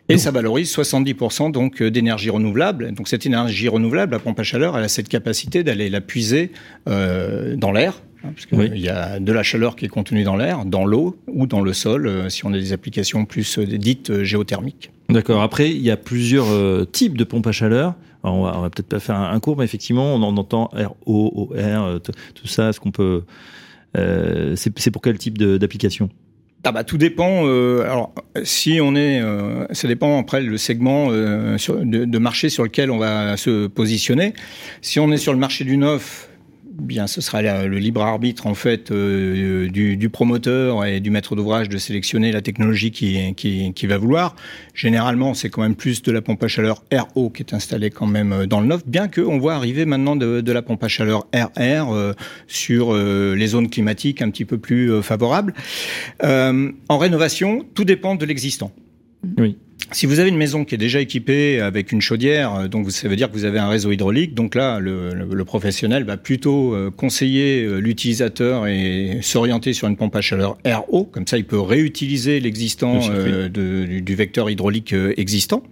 Et 0.07 0.19
ça 0.19 0.29
valorise 0.29 0.71
70% 0.71 1.51
donc 1.51 1.81
d'énergie 1.81 2.29
renouvelable. 2.29 2.93
Donc 2.93 3.07
cette 3.07 3.25
énergie 3.25 3.69
renouvelable, 3.69 4.11
la 4.11 4.19
pompe 4.19 4.39
à 4.39 4.43
chaleur, 4.43 4.77
elle 4.77 4.83
a 4.83 4.87
cette 4.87 5.09
capacité 5.09 5.63
d'aller 5.63 5.89
la 5.89 6.01
puiser 6.01 6.51
dans 6.85 7.71
l'air 7.71 8.03
parce 8.21 8.45
qu'il 8.45 8.79
y 8.79 8.89
a 8.89 9.19
de 9.19 9.31
la 9.31 9.43
chaleur 9.43 9.75
qui 9.75 9.85
est 9.85 9.89
contenue 9.89 10.23
dans 10.23 10.35
l'air, 10.35 10.65
dans 10.65 10.85
l'eau 10.85 11.17
ou 11.27 11.47
dans 11.47 11.61
le 11.61 11.73
sol, 11.73 12.07
euh, 12.07 12.29
si 12.29 12.45
on 12.45 12.53
a 12.53 12.57
des 12.57 12.73
applications 12.73 13.25
plus 13.25 13.57
euh, 13.57 13.65
dites 13.65 14.09
euh, 14.09 14.23
géothermiques. 14.23 14.91
D'accord. 15.09 15.41
Après, 15.41 15.69
il 15.69 15.81
y 15.81 15.91
a 15.91 15.97
plusieurs 15.97 16.47
types 16.91 17.17
de 17.17 17.23
pompes 17.23 17.47
à 17.47 17.53
chaleur. 17.53 17.95
on 18.23 18.43
va, 18.43 18.51
va 18.59 18.69
peut-être 18.69 18.89
pas 18.89 18.99
faire 18.99 19.15
un, 19.15 19.39
cours, 19.39 19.57
mais 19.57 19.63
effectivement, 19.63 20.15
on 20.15 20.21
en 20.21 20.35
entend 20.35 20.69
RO, 21.05 21.49
OR, 21.55 22.01
tout 22.01 22.47
ça. 22.47 22.69
Est-ce 22.69 22.81
qu'on 22.81 22.91
peut 22.91 23.23
C'est 23.95 24.91
pour 24.91 25.01
quel 25.01 25.17
type 25.17 25.37
d'application? 25.37 26.09
Ah 26.65 26.73
bah 26.73 26.83
tout 26.83 26.97
dépend. 26.97 27.45
alors 27.83 28.13
si 28.43 28.79
on 28.81 28.97
est, 28.97 29.21
ça 29.71 29.87
dépend 29.87 30.19
après 30.19 30.41
le 30.41 30.57
segment 30.57 31.09
de, 31.09 32.03
de, 32.03 32.17
marché 32.17 32.49
sur 32.49 32.63
lequel 32.63 32.91
on 32.91 32.97
va 32.97 33.37
se 33.37 33.67
positionner. 33.67 34.33
Si 34.81 34.99
on 34.99 35.09
est 35.13 35.17
sur 35.17 35.31
le 35.31 35.39
marché 35.39 35.63
du 35.63 35.77
neuf, 35.77 36.27
bien, 36.79 37.07
ce 37.07 37.21
sera 37.21 37.41
le 37.41 37.77
libre 37.77 38.01
arbitre 38.01 38.47
en 38.47 38.53
fait 38.53 38.91
euh, 38.91 39.69
du, 39.69 40.09
promoteur 40.09 40.85
et 40.85 40.99
du 40.99 41.09
maître 41.09 41.35
d'ouvrage 41.35 41.69
de 41.69 41.77
sélectionner 41.77 42.31
la 42.31 42.41
technologie 42.41 42.91
qui, 42.91 43.33
qui, 43.35 43.87
va 43.87 43.97
vouloir. 43.97 44.35
Généralement, 44.73 45.33
c'est 45.33 45.49
quand 45.49 45.61
même 45.61 45.75
plus 45.75 46.01
de 46.01 46.11
la 46.11 46.21
pompe 46.21 46.43
à 46.43 46.47
chaleur 46.47 46.83
RO 46.93 47.29
qui 47.29 47.43
est 47.43 47.53
installée 47.53 47.89
quand 47.89 48.07
même 48.07 48.31
euh, 48.31 48.45
dans 48.45 48.61
le 48.61 48.67
neuf, 48.67 48.85
bien 48.85 49.07
qu'on 49.07 49.37
voit 49.37 49.55
arriver 49.55 49.85
maintenant 49.85 50.15
de, 50.15 50.51
la 50.51 50.61
pompe 50.61 50.83
à 50.83 50.87
chaleur 50.87 51.27
RR 51.33 51.93
euh, 51.93 52.13
sur 52.47 52.93
les 52.95 53.47
zones 53.47 53.69
climatiques 53.69 54.21
un 54.21 54.29
petit 54.29 54.45
peu 54.45 54.57
plus 54.57 55.01
favorables. 55.01 55.53
en 56.21 56.97
rénovation, 56.97 57.65
tout 57.73 57.83
dépend 57.83 58.15
de 58.15 58.25
l'existant. 58.25 58.71
Oui. 59.37 59.57
Si 59.93 60.05
vous 60.05 60.19
avez 60.19 60.27
une 60.27 60.37
maison 60.37 60.65
qui 60.65 60.75
est 60.75 60.77
déjà 60.77 60.99
équipée 60.99 61.61
avec 61.61 61.93
une 61.93 62.01
chaudière, 62.01 62.53
euh, 62.55 62.67
donc 62.67 62.91
ça 62.91 63.07
veut 63.07 63.15
dire 63.15 63.29
que 63.29 63.33
vous 63.33 63.45
avez 63.45 63.59
un 63.59 63.69
réseau 63.69 63.91
hydraulique. 63.91 64.33
Donc 64.33 64.53
là, 64.53 64.79
le, 64.79 65.13
le, 65.13 65.45
professionnel 65.45 66.03
va 66.03 66.17
plutôt 66.17 66.73
euh, 66.73 66.91
conseiller 66.91 67.63
euh, 67.63 67.77
l'utilisateur 67.77 68.67
et 68.67 69.19
s'orienter 69.21 69.71
sur 69.71 69.87
une 69.87 69.95
pompe 69.95 70.15
à 70.17 70.21
chaleur 70.21 70.57
RO. 70.65 71.05
Comme 71.05 71.25
ça, 71.25 71.37
il 71.37 71.45
peut 71.45 71.59
réutiliser 71.59 72.41
l'existant 72.41 72.99
du, 73.49 74.01
du, 74.01 74.15
vecteur 74.15 74.49
hydraulique 74.49 74.93
existant. 75.15 75.63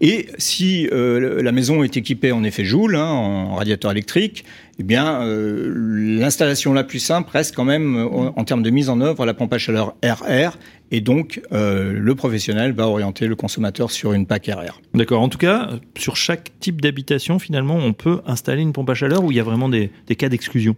Et 0.00 0.26
si 0.38 0.88
la 0.90 1.52
maison 1.52 1.84
est 1.84 1.96
équipée 1.96 2.32
en 2.32 2.42
effet 2.42 2.64
Joule, 2.64 2.96
hein, 2.96 3.06
en 3.06 3.54
radiateur 3.54 3.92
électrique, 3.92 4.44
eh 4.78 4.82
bien, 4.82 5.20
l'installation 5.24 6.72
la 6.72 6.84
plus 6.84 6.98
simple 6.98 7.30
reste 7.30 7.54
quand 7.54 7.64
même, 7.64 7.96
en, 7.96 8.38
en 8.38 8.44
termes 8.44 8.62
de 8.62 8.70
mise 8.70 8.88
en 8.88 9.00
œuvre, 9.00 9.24
la 9.24 9.34
pompe 9.34 9.52
à 9.52 9.58
chaleur 9.58 9.94
RR 10.04 10.58
Et 10.90 11.00
donc, 11.00 11.40
le 11.50 12.14
professionnel 12.14 12.72
va 12.72 12.88
orienter 12.88 13.26
le 13.26 13.34
consommateur 13.34 13.90
sur 13.90 14.12
une 14.12 14.26
PAC 14.26 14.46
RR. 14.46 14.80
D'accord. 14.94 15.20
En 15.20 15.28
tout 15.28 15.38
cas, 15.38 15.70
sur 15.96 16.16
chaque 16.16 16.52
type 16.60 16.80
d'habitation, 16.80 17.38
finalement, 17.38 17.76
on 17.76 17.92
peut 17.92 18.20
installer 18.26 18.62
une 18.62 18.72
pompe 18.72 18.90
à 18.90 18.94
chaleur 18.94 19.24
ou 19.24 19.32
il 19.32 19.36
y 19.36 19.40
a 19.40 19.44
vraiment 19.44 19.68
des, 19.68 19.90
cas 20.16 20.28
d'exclusion? 20.28 20.76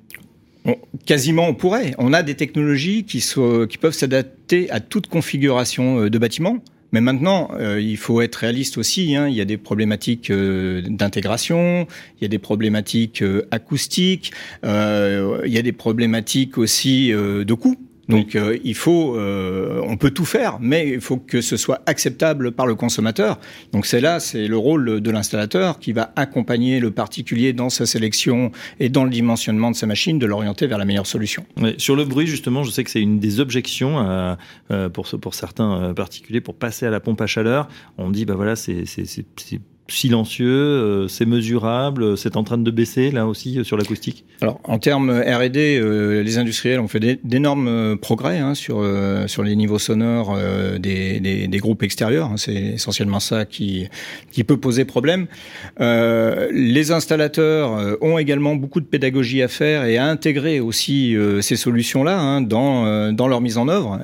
Quasiment, 1.07 1.47
on 1.49 1.55
pourrait. 1.55 1.95
On 1.99 2.13
a 2.13 2.23
des 2.23 2.35
technologies 2.35 3.05
qui, 3.05 3.19
qui 3.21 3.79
peuvent 3.79 3.93
s'adapter 3.93 4.71
à 4.71 4.81
toute 4.81 5.09
configuration 5.09 6.07
de 6.09 6.19
bâtiment. 6.19 6.59
Mais 6.93 7.01
maintenant, 7.01 7.51
euh, 7.55 7.81
il 7.81 7.97
faut 7.97 8.21
être 8.23 8.37
réaliste 8.37 8.79
aussi. 8.79 9.15
Hein. 9.15 9.29
Il 9.29 9.35
y 9.35 9.41
a 9.41 9.45
des 9.45 9.59
problématiques 9.59 10.31
euh, 10.31 10.83
d'intégration, 10.87 11.87
il 12.19 12.23
y 12.23 12.25
a 12.25 12.29
des 12.29 12.39
problématiques 12.39 13.23
euh, 13.23 13.47
acoustiques, 13.51 14.33
il 14.63 14.69
y 15.53 15.59
a 15.59 15.63
des 15.63 15.73
problématiques 15.73 16.59
aussi 16.59 17.11
de 17.11 17.55
coût. 17.55 17.77
Donc 18.09 18.35
euh, 18.35 18.59
il 18.65 18.75
faut, 18.75 19.17
euh, 19.17 19.81
on 19.87 19.97
peut 19.97 20.11
tout 20.11 20.25
faire, 20.25 20.59
mais 20.61 20.89
il 20.89 21.01
faut 21.01 21.19
que 21.19 21.41
ce 21.41 21.57
soit 21.57 21.83
acceptable 21.87 22.53
par 22.53 22.67
le 22.67 22.75
consommateur. 22.75 23.39
Donc 23.73 23.87
c'est 23.87 24.01
là, 24.01 24.19
c'est 24.19 24.49
le 24.49 24.57
rôle 24.57 25.01
de 25.01 25.11
l'installateur 25.11 25.79
qui 25.79 25.93
va 25.93 26.13
accompagner 26.17 26.81
le 26.81 26.91
particulier 26.91 27.53
dans 27.53 27.69
sa 27.69 27.87
sélection 27.87 28.51
et 28.81 28.89
dans 28.89 29.05
le 29.05 29.11
dimensionnement 29.11 29.71
de 29.71 29.77
sa 29.77 29.87
machine, 29.87 30.19
de 30.19 30.27
l'orienter 30.27 30.67
vers 30.67 30.79
la 30.79 30.85
meilleure 30.85 31.07
solution. 31.07 31.45
sur 31.77 31.97
le 31.97 32.05
bruit, 32.05 32.27
justement, 32.27 32.63
je 32.65 32.71
sais 32.71 32.85
que 32.85 32.91
c'est 32.91 33.03
une 33.03 33.19
des 33.19 33.41
objections 33.41 34.37
euh, 34.71 34.89
pour, 34.89 35.07
pour 35.21 35.35
certains 35.35 35.93
particuliers 35.95 36.41
pour 36.41 36.55
passer 36.55 36.87
à 36.87 36.91
la 36.91 37.01
pompe 37.01 37.21
à 37.21 37.27
chaleur. 37.27 37.69
On 37.99 38.11
dit, 38.11 38.25
bah 38.25 38.35
voilà, 38.35 38.57
c'est 38.57 38.85
silencieux, 39.89 40.49
euh, 40.49 41.09
c'est 41.09 41.25
mesurable, 41.25 42.19
c'est 42.19 42.37
en 42.37 42.45
train 42.45 42.59
de 42.59 42.71
baisser 42.71 43.11
là 43.11 43.27
aussi 43.27 43.59
euh, 43.59 43.65
sur 43.65 43.77
l'acoustique? 43.77 44.25
Alors 44.43 44.61
en 44.65 44.79
termes 44.79 45.11
R&D, 45.11 45.79
euh, 45.81 46.23
les 46.23 46.39
industriels 46.39 46.79
ont 46.81 46.89
fait 46.89 47.19
d'énormes 47.25 47.97
progrès 47.97 48.39
hein, 48.39 48.55
sur 48.55 48.85
sur 49.27 49.43
les 49.43 49.57
niveaux 49.57 49.79
sonores 49.79 50.39
des, 50.79 51.21
des, 51.21 51.49
des, 51.49 51.59
groupes 51.59 51.83
extérieurs. 51.83 52.29
Hein, 52.29 52.37
c'est 52.37 52.55
essentiellement 52.55 53.21
ça 53.21 53.45
qui 53.45 53.89
qui 54.31 54.45
peut 54.45 54.59
poser 54.59 54.85
problème. 54.85 55.27
les 55.81 56.91
installateurs 56.93 57.99
ont 58.01 58.19
également 58.19 58.55
beaucoup 58.55 58.81
de 58.81 58.87
pédagogie 58.87 59.43
à 59.43 59.49
faire 59.49 59.85
et 59.85 59.97
à 59.97 60.07
intégrer 60.07 60.61
aussi 60.61 61.17
ces 61.41 61.57
solutions-là 61.57 62.19
hein, 62.19 62.41
dans 62.41 63.13
dans 63.13 63.29
leur 63.29 63.41
mise 63.41 63.59
en 63.59 63.69
œuvre. 63.69 63.99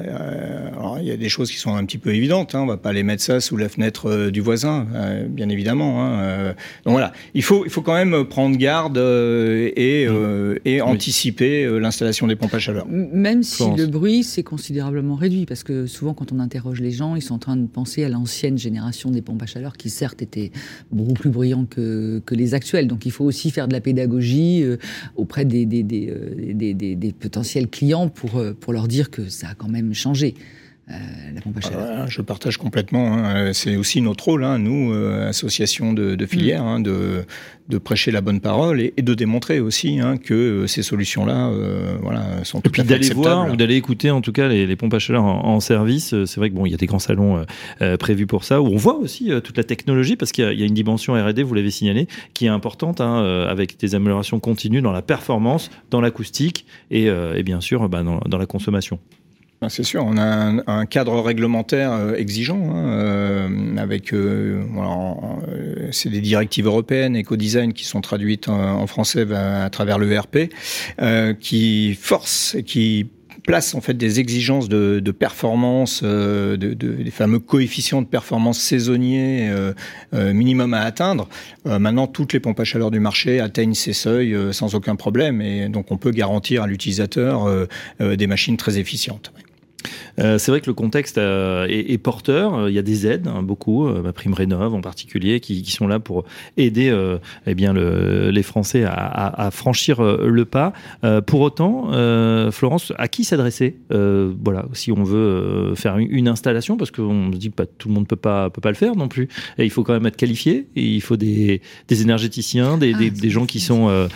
alors, 0.76 0.98
il 1.00 1.06
y 1.06 1.12
a 1.12 1.16
des 1.16 1.28
choses 1.28 1.50
qui 1.50 1.58
sont 1.58 1.74
un 1.74 1.84
petit 1.84 1.98
peu 1.98 2.14
évidentes. 2.14 2.54
Hein, 2.54 2.60
on 2.62 2.66
va 2.66 2.76
pas 2.76 2.90
aller 2.90 3.02
mettre 3.02 3.22
ça 3.22 3.40
sous 3.40 3.56
la 3.56 3.68
fenêtre 3.68 4.30
du 4.30 4.40
voisin, 4.40 4.86
bien 5.28 5.48
évidemment. 5.48 5.73
Hein, 5.82 6.20
euh. 6.20 6.54
donc 6.84 6.92
voilà, 6.92 7.12
il 7.34 7.42
faut, 7.42 7.64
il 7.64 7.70
faut 7.70 7.82
quand 7.82 7.94
même 7.94 8.24
prendre 8.24 8.56
garde 8.56 8.98
euh, 8.98 9.70
et, 9.76 10.06
euh, 10.06 10.58
et 10.64 10.80
anticiper 10.80 11.66
l'installation 11.78 12.26
des 12.26 12.36
pompes 12.36 12.54
à 12.54 12.58
chaleur. 12.58 12.86
Même 12.88 13.42
si 13.42 13.64
le 13.76 13.86
bruit 13.86 14.24
s'est 14.24 14.42
considérablement 14.42 15.14
réduit, 15.14 15.46
parce 15.46 15.62
que 15.62 15.86
souvent 15.86 16.14
quand 16.14 16.32
on 16.32 16.40
interroge 16.40 16.80
les 16.80 16.90
gens, 16.90 17.16
ils 17.16 17.22
sont 17.22 17.34
en 17.34 17.38
train 17.38 17.56
de 17.56 17.66
penser 17.66 18.04
à 18.04 18.08
l'ancienne 18.08 18.58
génération 18.58 19.10
des 19.10 19.22
pompes 19.22 19.42
à 19.42 19.46
chaleur 19.46 19.76
qui 19.76 19.90
certes 19.90 20.22
étaient 20.22 20.52
beaucoup 20.90 21.14
plus 21.14 21.30
bruyants 21.30 21.66
que, 21.66 22.22
que 22.24 22.34
les 22.34 22.54
actuelles. 22.54 22.88
Donc 22.88 23.06
il 23.06 23.12
faut 23.12 23.24
aussi 23.24 23.50
faire 23.50 23.68
de 23.68 23.72
la 23.72 23.80
pédagogie 23.80 24.64
auprès 25.16 25.44
des, 25.44 25.66
des, 25.66 25.82
des, 25.82 26.74
des, 26.74 27.12
potentiels 27.12 27.68
clients 27.68 28.08
pour, 28.08 28.42
pour 28.60 28.72
leur 28.72 28.88
dire 28.88 29.10
que 29.10 29.28
ça 29.28 29.48
a 29.48 29.54
quand 29.54 29.68
même 29.68 29.94
changé. 29.94 30.34
Euh, 30.90 30.94
la 31.34 31.40
pompe 31.40 31.56
à 31.56 31.60
chaleur. 31.62 31.88
Ah, 32.00 32.06
je 32.08 32.20
partage 32.20 32.58
complètement. 32.58 33.14
Hein. 33.14 33.54
C'est 33.54 33.76
aussi 33.76 34.02
notre 34.02 34.24
rôle, 34.24 34.44
hein, 34.44 34.58
nous, 34.58 34.92
euh, 34.92 35.30
association 35.30 35.94
de, 35.94 36.14
de 36.14 36.26
filières, 36.26 36.62
hein, 36.62 36.78
de, 36.78 37.24
de, 37.70 37.78
prêcher 37.78 38.10
la 38.10 38.20
bonne 38.20 38.40
parole 38.40 38.82
et, 38.82 38.92
de 38.94 39.14
démontrer 39.14 39.60
aussi 39.60 39.98
que 40.22 40.34
euh, 40.34 40.66
ces 40.66 40.82
solutions-là, 40.82 41.50
voilà, 42.02 42.44
sont 42.44 42.60
tout 42.60 42.68
et 42.68 42.72
puis 42.72 42.82
d'aller 42.82 43.08
voir 43.14 43.50
ou 43.50 43.56
d'aller 43.56 43.76
écouter, 43.76 44.10
en 44.10 44.20
tout 44.20 44.32
cas, 44.32 44.48
les, 44.48 44.66
les 44.66 44.76
pompes 44.76 44.92
à 44.92 44.98
chaleur 44.98 45.24
en, 45.24 45.58
service. 45.60 46.14
C'est 46.26 46.36
vrai 46.36 46.50
que 46.50 46.54
bon, 46.54 46.66
il 46.66 46.72
y 46.72 46.74
a 46.74 46.78
des 46.78 46.86
grands 46.86 46.98
salons 46.98 47.46
prévus 47.98 48.26
pour 48.26 48.44
ça 48.44 48.60
où 48.60 48.66
on 48.66 48.76
voit 48.76 48.96
aussi 48.96 49.30
toute 49.42 49.56
la 49.56 49.64
technologie 49.64 50.16
parce 50.16 50.32
qu'il 50.32 50.44
y, 50.52 50.60
y, 50.60 50.62
a 50.62 50.66
une 50.66 50.74
dimension 50.74 51.14
R&D, 51.14 51.42
vous 51.42 51.54
l'avez 51.54 51.70
signalé, 51.70 52.08
qui 52.34 52.44
est 52.44 52.50
importante 52.50 53.00
avec 53.00 53.78
des 53.78 53.94
améliorations 53.94 54.38
continues 54.38 54.82
dans 54.82 54.92
la 54.92 55.02
performance, 55.02 55.70
dans 55.90 56.02
l'acoustique 56.02 56.66
et, 56.90 57.04
et, 57.06 57.42
bien 57.42 57.62
sûr 57.62 57.88
bah, 57.88 58.02
dans, 58.02 58.18
dans 58.18 58.38
la 58.38 58.46
consommation. 58.46 58.98
Ah, 59.64 59.70
c'est 59.70 59.82
sûr, 59.82 60.04
on 60.04 60.18
a 60.18 60.62
un, 60.66 60.84
cadre 60.84 61.18
réglementaire 61.20 61.92
euh, 61.92 62.16
exigeant, 62.16 62.70
hein, 62.70 62.86
euh, 62.86 63.76
avec, 63.78 64.12
euh, 64.12 64.62
c'est 65.90 66.10
des 66.10 66.20
directives 66.20 66.66
européennes, 66.66 67.16
éco-design, 67.16 67.72
qui 67.72 67.84
sont 67.84 68.02
traduites 68.02 68.48
en, 68.48 68.86
français 68.86 69.26
à, 69.32 69.70
travers 69.70 69.98
l'ERP, 69.98 70.50
qui 71.40 71.94
forcent 71.98 72.54
et 72.56 72.62
qui 72.62 73.06
placent 73.46 73.74
en 73.74 73.80
fait 73.80 73.94
des 73.94 74.20
exigences 74.20 74.68
de, 74.68 75.10
performance, 75.10 76.02
de, 76.02 76.56
des 76.56 77.10
fameux 77.10 77.38
coefficients 77.38 78.02
de 78.02 78.06
performance 78.06 78.58
saisonniers 78.58 79.50
minimum 80.12 80.74
à 80.74 80.80
atteindre. 80.80 81.28
maintenant, 81.64 82.06
toutes 82.06 82.32
les 82.32 82.40
pompes 82.40 82.60
à 82.60 82.64
chaleur 82.64 82.90
du 82.90 83.00
marché 83.00 83.40
atteignent 83.40 83.74
ces 83.74 83.92
seuils 83.92 84.36
sans 84.52 84.74
aucun 84.74 84.96
problème, 84.96 85.40
et 85.40 85.68
donc 85.68 85.90
on 85.90 85.96
peut 85.96 86.10
garantir 86.10 86.62
à 86.62 86.66
l'utilisateur 86.66 87.48
des 88.00 88.26
machines 88.26 88.56
très 88.56 88.78
efficientes. 88.78 89.32
Euh, 90.18 90.38
c'est 90.38 90.50
vrai 90.50 90.60
que 90.60 90.66
le 90.66 90.74
contexte 90.74 91.18
euh, 91.18 91.66
est, 91.68 91.98
porteur. 91.98 92.54
Euh, 92.54 92.70
il 92.70 92.74
y 92.74 92.78
a 92.78 92.82
des 92.82 93.06
aides, 93.06 93.28
hein, 93.28 93.42
beaucoup, 93.42 93.88
ma 93.88 94.12
prime 94.12 94.34
rénov 94.34 94.74
en 94.74 94.80
particulier, 94.80 95.40
qui, 95.40 95.62
qui, 95.62 95.72
sont 95.72 95.86
là 95.86 95.98
pour 95.98 96.24
aider 96.56 96.94
eh 97.46 97.54
bien 97.54 97.72
le, 97.72 98.30
les 98.30 98.42
Français 98.42 98.84
à, 98.84 98.92
à, 98.92 99.46
à, 99.46 99.50
franchir 99.50 100.02
le 100.02 100.44
pas. 100.44 100.72
pour 101.26 101.40
autant, 101.40 101.90
Florence, 102.50 102.92
à 102.96 103.08
qui 103.08 103.24
s'adresser 103.24 103.76
Voilà, 103.90 104.66
si 104.72 104.92
on 104.92 105.02
veut 105.02 105.74
faire 105.74 105.98
une, 105.98 106.28
installation, 106.28 106.76
parce 106.76 106.90
qu'on 106.90 107.32
se 107.32 107.38
dit 107.38 107.50
que 107.50 107.62
tout 107.64 107.88
le 107.88 107.94
monde 107.94 108.06
peut 108.06 108.16
pas 108.16 108.48
peut 108.50 108.60
pas 108.60 108.70
le 108.70 108.76
faire 108.76 108.96
non 108.96 109.08
plus. 109.08 109.28
Et 109.58 109.64
il 109.64 109.70
faut 109.70 109.82
quand 109.82 109.92
même 109.92 110.06
être 110.06 110.16
qualifié. 110.16 110.68
Et 110.74 110.82
il 110.82 111.00
faut 111.00 111.16
des, 111.16 111.60
des 111.88 112.02
énergéticiens, 112.02 112.78
des, 112.78 112.94
ah, 112.94 113.10
des 113.10 113.30
gens 113.30 113.46
qui 113.46 113.60
sont 113.60 114.08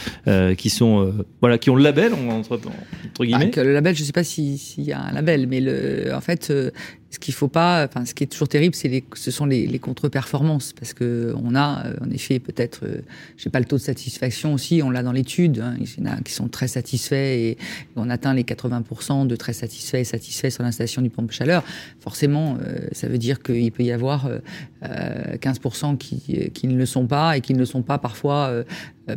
qui 0.56 0.70
sont 0.70 1.12
voilà 1.40 1.58
qui 1.58 1.70
ont 1.70 1.76
le 1.76 1.82
label 1.82 2.14
entre, 2.14 2.54
entre 2.54 3.24
guillemets. 3.24 3.50
Ah, 3.56 3.62
le 3.62 3.72
label, 3.72 3.94
je 3.94 4.04
sais 4.04 4.12
pas 4.12 4.24
s'il 4.24 4.58
y 4.78 4.92
a 4.92 5.00
un 5.00 5.12
label, 5.12 5.46
mais 5.46 5.57
euh, 5.66 6.16
en 6.16 6.20
fait, 6.20 6.50
euh, 6.50 6.70
ce 7.10 7.18
qu'il 7.18 7.32
faut 7.32 7.48
pas, 7.48 7.88
ce 8.04 8.12
qui 8.12 8.24
est 8.24 8.26
toujours 8.26 8.48
terrible, 8.48 8.74
ce 8.74 9.30
sont 9.30 9.46
les, 9.46 9.78
contre-performances, 9.78 10.74
parce 10.74 10.92
que 10.92 11.34
on 11.42 11.54
a, 11.54 11.86
euh, 11.86 11.94
en 12.02 12.10
effet, 12.10 12.38
peut-être, 12.38 12.80
je 13.36 13.42
sais 13.42 13.48
pas, 13.48 13.60
le 13.60 13.64
taux 13.64 13.76
de 13.76 13.82
satisfaction 13.82 14.52
aussi, 14.52 14.82
on 14.84 14.90
l'a 14.90 15.02
dans 15.02 15.12
l'étude, 15.12 15.60
hein, 15.60 15.74
il 15.80 16.04
y 16.04 16.06
en 16.06 16.12
a 16.12 16.20
qui 16.20 16.32
sont 16.32 16.48
très 16.48 16.68
satisfaits 16.68 17.14
et, 17.14 17.58
on 17.96 18.10
atteint 18.10 18.34
les 18.34 18.44
80% 18.44 19.26
de 19.26 19.36
très 19.36 19.54
satisfaits 19.54 19.96
et 19.96 20.04
satisfaits 20.04 20.50
sur 20.50 20.62
l'installation 20.62 21.00
du 21.00 21.08
pompe 21.08 21.32
chaleur. 21.32 21.64
Forcément, 21.98 22.58
ça 22.92 23.08
veut 23.08 23.18
dire 23.18 23.42
qu'il 23.42 23.72
peut 23.72 23.82
y 23.82 23.90
avoir 23.90 24.30
15% 24.84 25.96
qui, 25.96 26.50
qui 26.50 26.66
ne 26.68 26.76
le 26.76 26.86
sont 26.86 27.06
pas 27.06 27.36
et 27.36 27.40
qui 27.40 27.54
ne 27.54 27.58
le 27.58 27.64
sont 27.64 27.82
pas 27.82 27.98
parfois 27.98 28.52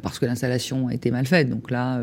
parce 0.02 0.18
que 0.18 0.26
l'installation 0.26 0.88
a 0.88 0.96
été 0.96 1.12
mal 1.12 1.28
faite. 1.28 1.50
Donc 1.50 1.70
là, 1.70 2.02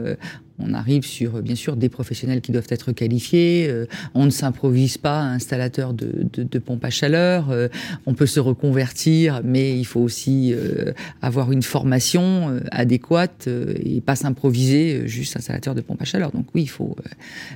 on 0.58 0.74
arrive 0.74 1.04
sur, 1.04 1.40
bien 1.42 1.54
sûr, 1.54 1.76
des 1.76 1.88
professionnels 1.88 2.40
qui 2.40 2.52
doivent 2.52 2.66
être 2.70 2.92
qualifiés. 2.92 3.66
Euh, 3.68 3.86
on 4.14 4.24
ne 4.24 4.30
s'improvise 4.30 4.98
pas 4.98 5.20
installateur 5.20 5.94
de, 5.94 6.26
de, 6.32 6.42
de 6.42 6.58
pompes 6.58 6.84
à 6.84 6.90
chaleur. 6.90 7.50
Euh, 7.50 7.68
on 8.06 8.14
peut 8.14 8.26
se 8.26 8.40
reconvertir, 8.40 9.40
mais 9.44 9.78
il 9.78 9.84
faut 9.84 10.00
aussi 10.00 10.52
euh, 10.52 10.92
avoir 11.22 11.52
une 11.52 11.62
formation 11.62 12.60
adéquate 12.72 13.48
et 13.84 14.00
pas 14.00 14.16
s'improviser 14.16 15.06
juste 15.06 15.36
installateur 15.36 15.74
de 15.74 15.80
pompes 15.80 16.02
à 16.02 16.04
chaleur. 16.04 16.32
Donc 16.32 16.46
oui, 16.54 16.62
il 16.62 16.68
faut, 16.68 16.96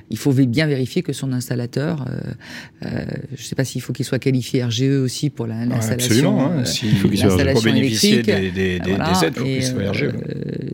il 0.09 0.17
faut 0.17 0.31
bien 0.31 0.67
vérifier 0.67 1.03
que 1.03 1.13
son 1.13 1.33
installateur, 1.33 2.05
je 2.81 2.87
ne 2.87 3.37
sais 3.37 3.55
pas 3.55 3.65
s'il 3.65 3.81
faut 3.81 3.93
qu'il 3.93 4.05
soit 4.05 4.19
qualifié 4.19 4.63
RGE 4.63 4.83
aussi 4.83 5.29
pour 5.29 5.47
l'installation. 5.47 5.93
absolument, 5.93 6.45
hein, 6.45 6.63
il 6.83 6.95
faut 6.97 7.07
des, 7.09 8.51
des, 8.51 8.51
des, 8.51 9.25
aides, 9.25 9.33
il 9.35 9.35
faut 9.35 9.43
qu'il 9.43 9.63
soit 9.63 9.91
RGE. 9.91 10.09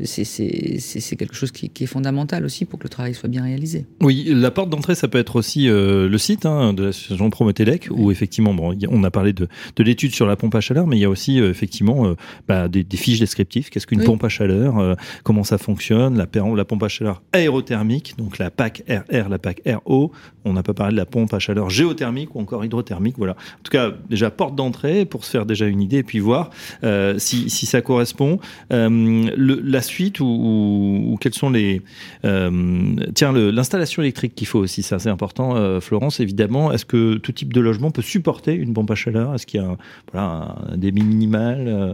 C'est 0.04 1.16
quelque 1.16 1.36
chose 1.36 1.52
qui, 1.52 1.70
qui 1.70 1.84
est 1.86 1.88
fondamental 1.88 2.19
aussi 2.44 2.66
pour 2.66 2.80
que 2.80 2.86
le 2.86 2.90
travail 2.90 3.14
soit 3.14 3.30
bien 3.30 3.44
réalisé. 3.44 3.86
Oui, 4.02 4.26
la 4.28 4.52
porte 4.52 4.70
d'entrée, 4.70 4.96
ça 4.96 5.08
peut 5.08 5.18
être 5.18 5.36
aussi 5.36 5.70
euh, 5.70 6.08
le 6.08 6.18
site 6.18 6.46
hein, 6.46 6.74
de 6.74 6.86
l'association 6.86 7.30
Promotelec, 7.30 7.88
où 7.92 8.12
effectivement, 8.12 8.54
bon, 8.54 8.76
on 8.90 9.04
a 9.04 9.12
parlé 9.12 9.34
de, 9.34 9.48
de 9.76 9.84
l'étude 9.84 10.14
sur 10.14 10.26
la 10.26 10.36
pompe 10.36 10.56
à 10.56 10.62
chaleur, 10.62 10.88
mais 10.88 10.98
il 10.98 11.00
y 11.00 11.06
a 11.06 11.10
aussi 11.10 11.40
euh, 11.40 11.50
effectivement 11.50 12.08
euh, 12.08 12.16
bah, 12.48 12.68
des, 12.68 12.84
des, 12.84 12.98
fiches 12.98 13.20
descriptives. 13.20 13.70
Qu'est-ce 13.70 13.88
qu'une 13.88 14.04
pompe 14.04 14.24
à 14.24 14.30
chaleur 14.30 14.98
Comment 15.24 15.44
ça 15.44 15.58
fonctionne 15.58 16.18
la, 16.18 16.28
la 16.56 16.66
pompe 16.66 16.84
à 16.84 16.88
chaleur 16.88 17.22
aérothermique, 17.34 18.16
donc 18.18 18.38
la 18.38 18.52
PAC 18.52 18.84
RR, 18.88 19.30
la 19.30 19.40
PAC 19.40 19.62
RO. 19.86 20.12
On 20.46 20.54
n'a 20.54 20.64
pas 20.64 20.74
parlé 20.74 20.94
de 20.94 20.98
la 20.98 21.06
pompe 21.06 21.34
à 21.34 21.40
chaleur 21.40 21.70
géothermique 21.70 22.36
ou 22.36 22.40
encore 22.40 22.64
hydrothermique. 22.64 23.16
Voilà. 23.18 23.34
En 23.34 23.64
tout 23.64 23.72
cas, 23.72 23.92
déjà 24.10 24.32
porte 24.32 24.56
d'entrée 24.56 25.06
pour 25.06 25.26
se 25.26 25.32
faire 25.32 25.46
déjà 25.46 25.68
une 25.68 25.82
idée 25.82 25.98
et 25.98 26.04
puis 26.04 26.20
voir 26.20 26.50
si, 27.18 27.50
si 27.50 27.66
ça 27.66 27.82
correspond. 27.82 28.40
Le, 28.70 29.62
la 29.64 29.82
suite 29.82 30.20
ou, 30.20 30.26
ou, 30.26 31.14
ou 31.14 31.18
quels 31.18 31.34
sont 31.34 31.50
les 31.50 31.82
euh, 32.26 32.96
tiens, 33.14 33.32
l'installation 33.32 34.02
électrique 34.02 34.36
qu'il 34.36 34.48
faut 34.48 34.60
aussi, 34.60 34.84
c'est 34.84 35.08
important, 35.08 35.56
euh, 35.56 35.80
Florence, 35.80 36.20
évidemment. 36.20 36.72
Est-ce 36.72 36.86
que 36.86 37.16
tout 37.16 37.32
type 37.32 37.54
de 37.54 37.62
logement 37.62 37.92
peut 37.92 38.02
supporter 38.02 38.54
une 38.54 38.74
pompe 38.74 38.92
à 38.92 38.96
chaleur? 38.96 39.34
Est-ce 39.36 39.46
qu'il 39.46 39.62
y 39.62 39.64
a 39.64 39.78
voilà, 40.12 40.56
un 40.72 40.78
débit 40.78 41.04
minimal 41.04 41.66
euh? 41.68 41.94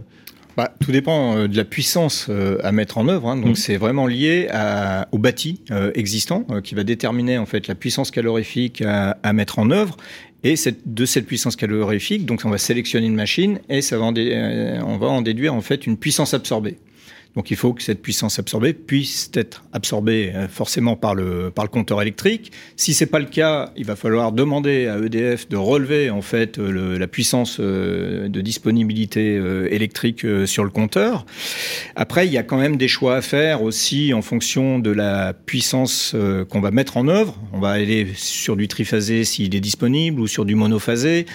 Bah, 0.56 0.72
Tout 0.80 0.90
dépend 0.90 1.36
euh, 1.36 1.48
de 1.48 1.56
la 1.56 1.64
puissance 1.64 2.26
euh, 2.30 2.58
à 2.62 2.72
mettre 2.72 2.98
en 2.98 3.08
œuvre. 3.08 3.28
Hein. 3.28 3.36
Donc, 3.36 3.52
mmh. 3.52 3.56
c'est 3.56 3.76
vraiment 3.76 4.06
lié 4.06 4.48
à, 4.50 5.06
au 5.12 5.18
bâti 5.18 5.60
euh, 5.70 5.90
existant 5.94 6.46
qui 6.64 6.74
va 6.74 6.82
déterminer 6.82 7.36
en 7.38 7.46
fait 7.46 7.68
la 7.68 7.74
puissance 7.74 8.10
calorifique 8.10 8.82
à, 8.82 9.18
à 9.22 9.32
mettre 9.32 9.58
en 9.58 9.70
œuvre. 9.70 9.96
Et 10.44 10.56
cette, 10.56 10.94
de 10.94 11.04
cette 11.06 11.26
puissance 11.26 11.56
calorifique, 11.56 12.24
donc 12.24 12.42
on 12.44 12.50
va 12.50 12.58
sélectionner 12.58 13.06
une 13.06 13.16
machine 13.16 13.58
et 13.68 13.82
ça 13.82 13.98
va 13.98 14.04
en 14.04 14.14
on 14.14 14.96
va 14.96 15.08
en 15.08 15.20
déduire 15.20 15.54
en 15.54 15.60
fait 15.60 15.86
une 15.86 15.96
puissance 15.96 16.34
absorbée. 16.34 16.78
Donc 17.36 17.50
il 17.50 17.56
faut 17.56 17.74
que 17.74 17.82
cette 17.82 18.00
puissance 18.00 18.38
absorbée 18.38 18.72
puisse 18.72 19.30
être 19.34 19.62
absorbée 19.74 20.32
euh, 20.34 20.48
forcément 20.48 20.96
par 20.96 21.14
le, 21.14 21.50
par 21.50 21.66
le 21.66 21.68
compteur 21.68 22.00
électrique. 22.00 22.50
Si 22.76 22.94
c'est 22.94 23.06
pas 23.06 23.18
le 23.18 23.26
cas, 23.26 23.72
il 23.76 23.84
va 23.84 23.94
falloir 23.94 24.32
demander 24.32 24.86
à 24.86 24.96
EDF 24.96 25.46
de 25.48 25.56
relever 25.58 26.08
en 26.08 26.22
fait 26.22 26.56
le, 26.56 26.96
la 26.96 27.06
puissance 27.06 27.58
euh, 27.60 28.28
de 28.28 28.40
disponibilité 28.40 29.36
euh, 29.36 29.68
électrique 29.70 30.26
sur 30.46 30.64
le 30.64 30.70
compteur. 30.70 31.26
Après, 31.94 32.26
il 32.26 32.32
y 32.32 32.38
a 32.38 32.42
quand 32.42 32.56
même 32.56 32.78
des 32.78 32.88
choix 32.88 33.16
à 33.16 33.20
faire 33.20 33.62
aussi 33.62 34.14
en 34.14 34.22
fonction 34.22 34.78
de 34.78 34.90
la 34.90 35.34
puissance 35.34 36.16
qu'on 36.48 36.60
va 36.60 36.70
mettre 36.70 36.96
en 36.96 37.08
œuvre. 37.08 37.38
On 37.52 37.60
va 37.60 37.70
aller 37.70 38.08
sur 38.14 38.56
du 38.56 38.68
triphasé 38.68 39.24
s'il 39.24 39.54
est 39.54 39.60
disponible 39.60 40.20
ou 40.20 40.26
sur 40.26 40.46
du 40.46 40.54
monophasé. 40.54 41.26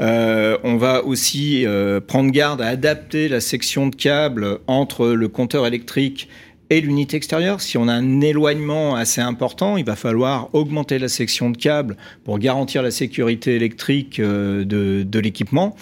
Euh, 0.00 0.58
on 0.64 0.76
va 0.76 1.04
aussi 1.04 1.64
prendre 2.08 2.30
garde 2.32 2.60
à 2.60 2.66
adapter 2.66 3.28
la 3.28 3.40
section 3.40 3.86
de 3.86 3.94
câble 3.94 4.58
entre 4.66 5.08
le 5.08 5.28
compteur 5.28 5.43
compteur 5.44 5.66
électrique 5.66 6.30
et 6.70 6.80
l'unité 6.80 7.18
extérieure. 7.18 7.60
Si 7.60 7.76
on 7.76 7.86
a 7.86 7.92
un 7.92 8.22
éloignement 8.22 8.96
assez 8.96 9.20
important, 9.20 9.76
il 9.76 9.84
va 9.84 9.94
falloir 9.94 10.48
augmenter 10.54 10.98
la 10.98 11.08
section 11.08 11.50
de 11.50 11.58
câble 11.58 11.98
pour 12.24 12.38
garantir 12.38 12.82
la 12.82 12.90
sécurité 12.90 13.54
électrique 13.54 14.20
euh, 14.20 14.64
de, 14.64 15.18
l'équipement. 15.18 15.76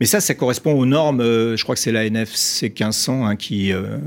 Mais 0.00 0.06
ça, 0.06 0.20
ça 0.20 0.34
correspond 0.34 0.72
aux 0.72 0.84
normes, 0.84 1.20
euh, 1.20 1.56
je 1.56 1.62
crois 1.62 1.76
que 1.76 1.80
c'est 1.80 1.92
la 1.92 2.06
NFC 2.06 2.70
1500 2.70 3.24
hein, 3.24 3.36
qui, 3.36 3.72
euh, 3.72 3.98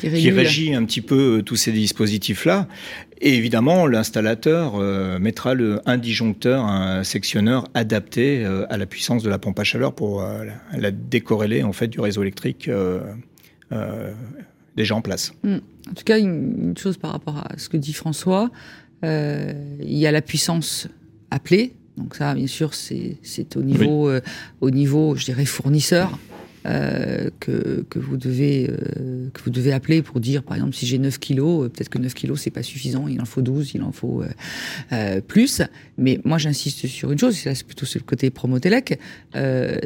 qui, 0.00 0.30
régit 0.30 0.74
un 0.74 0.86
petit 0.86 1.02
peu 1.02 1.42
tous 1.44 1.56
ces 1.56 1.72
dispositifs-là. 1.72 2.66
Et 3.20 3.34
évidemment, 3.34 3.86
l'installateur 3.86 4.78
mettra 5.18 5.54
le, 5.54 5.80
un 5.86 5.96
disjoncteur, 5.96 6.64
un 6.64 7.02
sectionneur 7.02 7.66
adapté 7.72 8.44
à 8.68 8.76
la 8.76 8.84
puissance 8.84 9.22
de 9.22 9.30
la 9.30 9.38
pompe 9.38 9.58
à 9.58 9.64
chaleur 9.64 9.94
pour 9.94 10.20
la, 10.20 10.78
la, 10.78 10.90
décorréler 10.90 11.62
en 11.62 11.72
fait 11.72 11.88
du 11.88 11.98
réseau 11.98 12.20
électrique 12.20 12.68
euh, 12.68 13.00
déjà 14.76 14.94
en 14.94 15.02
place. 15.02 15.32
Hmm. 15.42 15.58
En 15.90 15.94
tout 15.94 16.04
cas, 16.04 16.18
une, 16.18 16.74
chose 16.76 16.96
par 16.96 17.12
rapport 17.12 17.38
à 17.38 17.58
ce 17.58 17.68
que 17.68 17.76
dit 17.76 17.92
François, 17.92 18.50
euh, 19.04 19.52
il 19.80 19.96
y 19.96 20.06
a 20.06 20.12
la 20.12 20.22
puissance 20.22 20.88
appelée. 21.30 21.74
Donc 21.96 22.14
ça, 22.14 22.34
bien 22.34 22.46
sûr, 22.46 22.74
c'est 22.74 23.56
au 23.56 23.62
niveau, 23.62 24.08
euh, 24.08 24.20
au 24.60 24.70
niveau, 24.70 25.16
je 25.16 25.24
dirais, 25.24 25.46
fournisseur. 25.46 26.18
Euh, 26.66 27.30
que, 27.38 27.84
que, 27.88 27.98
vous 28.00 28.16
devez, 28.16 28.68
euh, 28.68 29.28
que 29.32 29.40
vous 29.44 29.50
devez 29.50 29.72
appeler 29.72 30.02
pour 30.02 30.18
dire, 30.18 30.42
par 30.42 30.56
exemple, 30.56 30.74
si 30.74 30.84
j'ai 30.84 30.98
9 30.98 31.18
kilos, 31.18 31.64
euh, 31.64 31.68
peut-être 31.68 31.88
que 31.88 31.98
9 31.98 32.12
kilos, 32.12 32.40
c'est 32.40 32.50
pas 32.50 32.64
suffisant, 32.64 33.06
il 33.06 33.20
en 33.20 33.24
faut 33.24 33.40
12, 33.40 33.72
il 33.74 33.82
en 33.82 33.92
faut 33.92 34.24
plus. 35.28 35.62
Mais 35.98 36.20
moi, 36.24 36.38
j'insiste 36.38 36.86
sur 36.86 37.12
une 37.12 37.18
chose, 37.18 37.36
c'est 37.36 37.64
plutôt 37.64 37.86
sur 37.86 38.00
le 38.00 38.04
côté 38.04 38.30
promotelec, 38.30 38.98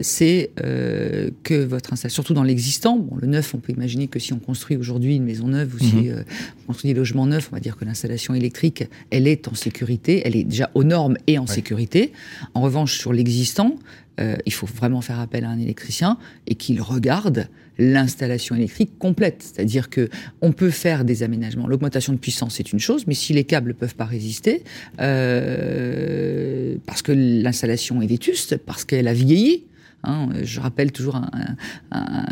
c'est 0.01 0.51
que 0.57 1.65
votre 1.65 1.93
installation, 1.93 2.23
surtout 2.23 2.35
dans 2.35 2.43
l'existant, 2.43 2.97
bon, 2.97 3.17
le 3.17 3.27
neuf, 3.27 3.55
on 3.55 3.59
peut 3.59 3.73
imaginer 3.73 4.09
que 4.09 4.19
si 4.19 4.33
on 4.33 4.39
construit 4.39 4.77
aujourd'hui 4.77 5.17
une 5.17 5.25
maison 5.25 5.49
neuve 5.49 5.75
ou 5.75 5.79
si 5.79 5.97
mhm. 5.97 6.25
on 6.63 6.67
construit 6.69 6.93
des 6.93 6.99
logements 6.99 7.27
neufs, 7.27 7.49
on 7.53 7.57
va 7.57 7.61
dire 7.61 7.77
que 7.77 7.85
l'installation 7.85 8.35
électrique, 8.35 8.85
elle 9.11 9.27
est 9.27 9.49
en 9.49 9.55
sécurité, 9.55 10.23
elle 10.25 10.37
est 10.37 10.45
déjà 10.45 10.71
aux 10.75 10.85
normes 10.85 11.17
et 11.27 11.39
en 11.39 11.47
sécurité. 11.47 12.13
En 12.55 12.63
revanche, 12.63 12.99
sur 12.99 13.13
l'existant, 13.13 13.77
euh, 14.21 14.37
il 14.45 14.53
faut 14.53 14.67
vraiment 14.67 15.01
faire 15.01 15.21
appel 15.21 15.45
à 15.45 15.49
un 15.49 15.59
électricien 15.59 16.19
et 16.47 16.55
qu'il 16.55 16.81
regarde 16.83 17.49
l'installation 17.79 18.55
électrique 18.55 18.99
complète. 18.99 19.43
C'est-à-dire 19.43 19.89
que 19.89 20.11
on 20.43 20.53
peut 20.53 20.71
faire 20.71 21.05
des 21.05 21.23
aménagements. 21.23 21.67
L'augmentation 21.67 22.13
de 22.13 22.19
puissance, 22.19 22.57
c'est 22.57 22.73
une 22.73 22.81
chose, 22.81 23.07
mais 23.07 23.15
si 23.15 23.33
les 23.33 23.45
câbles 23.45 23.69
ne 23.69 23.75
peuvent 23.75 23.95
pas 23.95 24.05
résister, 24.05 24.63
euh, 25.01 26.77
parce 26.87 27.03
que 27.03 27.13
l'installation 27.13 28.03
est 28.03 28.07
vétuste, 28.07 28.59
parce 28.59 28.85
qu'elle 28.85 29.09
a 29.09 29.15
vieilli, 29.15 29.65
hein, 30.05 30.29
je 30.43 30.61
rappelle 30.61 30.93
toujours 30.93 31.21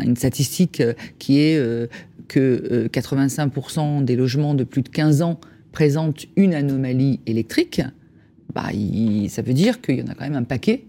une 0.03 0.15
statistique 0.15 0.83
qui 1.17 1.39
est 1.39 1.57
euh, 1.57 1.87
que 2.27 2.87
85% 2.93 4.03
des 4.03 4.15
logements 4.15 4.53
de 4.53 4.63
plus 4.63 4.83
de 4.83 4.89
15 4.89 5.23
ans 5.23 5.39
présentent 5.71 6.25
une 6.35 6.53
anomalie 6.53 7.19
électrique. 7.25 7.81
Bah, 8.53 8.69
ça 9.29 9.41
veut 9.41 9.53
dire 9.53 9.81
qu'il 9.81 9.99
y 9.99 10.01
en 10.03 10.07
a 10.07 10.13
quand 10.13 10.25
même 10.25 10.35
un 10.35 10.43
paquet 10.43 10.83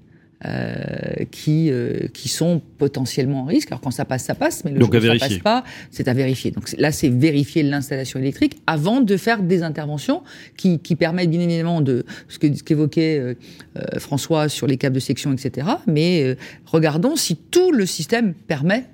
euh, 0.46 1.26
qui, 1.30 1.70
euh, 1.70 2.08
qui 2.14 2.30
sont 2.30 2.62
potentiellement 2.78 3.42
en 3.42 3.44
risque. 3.44 3.70
Alors 3.70 3.82
quand 3.82 3.90
ça 3.90 4.06
passe, 4.06 4.24
ça 4.24 4.34
passe, 4.34 4.64
mais 4.64 4.70
le 4.70 4.78
Donc 4.78 4.94
jour 4.94 5.12
où 5.12 5.18
ça 5.18 5.28
passe 5.28 5.38
pas, 5.38 5.64
c'est 5.90 6.08
à 6.08 6.14
vérifier. 6.14 6.50
Donc 6.50 6.72
là, 6.78 6.92
c'est 6.92 7.10
vérifier 7.10 7.62
l'installation 7.62 8.18
électrique 8.18 8.56
avant 8.66 9.02
de 9.02 9.16
faire 9.18 9.42
des 9.42 9.62
interventions 9.62 10.22
qui, 10.56 10.78
qui 10.78 10.96
permettent 10.96 11.28
bien 11.28 11.40
évidemment 11.40 11.82
de 11.82 12.06
ce 12.28 12.38
qu'évoquait 12.38 13.18
euh, 13.18 13.34
euh, 13.76 13.98
François 13.98 14.48
sur 14.48 14.66
les 14.66 14.78
câbles 14.78 14.94
de 14.94 15.00
section, 15.00 15.30
etc. 15.30 15.66
Mais 15.86 16.34
regardons 16.64 17.16
si 17.16 17.36
tout 17.36 17.70
le 17.70 17.84
système 17.84 18.32
permet 18.32 18.86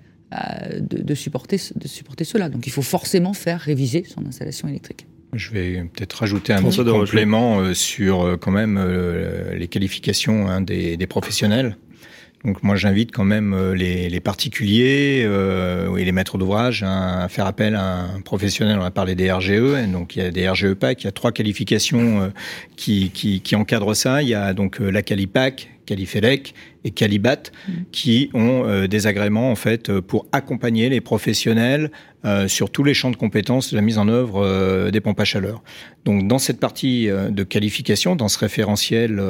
de, 0.81 1.01
de, 1.01 1.15
supporter, 1.15 1.61
de 1.77 1.87
supporter 1.87 2.25
cela. 2.25 2.49
Donc 2.49 2.67
il 2.67 2.73
faut 2.73 2.83
forcément 2.83 3.35
faire 3.35 3.61
réviser 3.61 4.05
son 4.05 4.27
installation 4.27 4.67
électrique. 4.67 5.07
Je 5.37 5.51
vais 5.51 5.85
peut-être 5.95 6.15
rajouter 6.15 6.53
un 6.53 6.63
petit 6.63 6.85
complément 6.85 7.61
euh, 7.61 7.75
sur 7.75 8.23
euh, 8.23 8.37
quand 8.37 8.51
même 8.51 8.79
euh, 8.79 9.55
les 9.55 9.69
qualifications 9.69 10.49
hein, 10.49 10.61
des, 10.61 10.97
des, 10.97 11.07
professionnels. 11.07 11.77
Donc 12.45 12.63
moi 12.63 12.77
j'invite 12.77 13.13
quand 13.13 13.25
même 13.25 13.73
les, 13.73 14.09
les 14.09 14.21
particuliers 14.21 15.25
euh, 15.27 15.97
et 15.97 16.05
les 16.05 16.13
maîtres 16.13 16.39
d'ouvrage 16.39 16.83
hein, 16.85 17.19
à 17.23 17.29
faire 17.29 17.47
appel 17.47 17.75
à 17.75 18.03
un 18.03 18.21
professionnel. 18.21 18.79
On 18.81 18.85
a 18.85 18.91
parlé 18.91 19.15
des 19.15 19.33
RGE, 19.33 19.51
et 19.51 19.87
donc 19.87 20.17
il 20.17 20.23
y 20.23 20.27
a 20.27 20.31
des 20.31 20.49
RGE 20.49 20.75
PAC, 20.75 21.03
il 21.03 21.07
y 21.07 21.09
a 21.09 21.13
trois 21.13 21.33
qualifications 21.33 22.33
qui, 22.77 23.11
qui, 23.11 23.41
qui, 23.41 23.57
encadrent 23.57 23.97
ça. 23.97 24.23
Il 24.23 24.29
y 24.29 24.35
a 24.35 24.55
donc 24.55 24.79
la 24.79 25.03
Calipac, 25.03 25.69
Califelec 25.87 26.55
et 26.85 26.91
Calibat, 26.91 27.51
mm. 27.69 27.73
qui 27.93 28.31
ont 28.35 28.65
euh, 28.65 28.87
des 28.87 29.07
agréments 29.07 29.51
en 29.51 29.55
fait 29.55 29.89
euh, 29.89 30.03
pour 30.03 30.27
accompagner 30.33 30.89
les 30.89 31.01
professionnels 31.01 31.91
euh, 32.25 32.49
sur 32.49 32.71
tous 32.71 32.85
les 32.85 32.93
champs 32.93 33.11
de 33.11 33.17
compétences 33.17 33.71
de 33.71 33.77
la 33.77 33.83
mise 33.83 33.99
en 33.99 34.09
œuvre 34.09 34.91
des 34.91 35.01
pompes 35.01 35.21
à 35.21 35.25
chaleur. 35.25 35.63
Donc 36.05 36.27
dans 36.29 36.39
cette 36.39 36.61
partie 36.61 37.07
de 37.07 37.43
qualification, 37.45 38.17
dans 38.17 38.29
ce 38.29 38.39
référentiel 38.39 39.23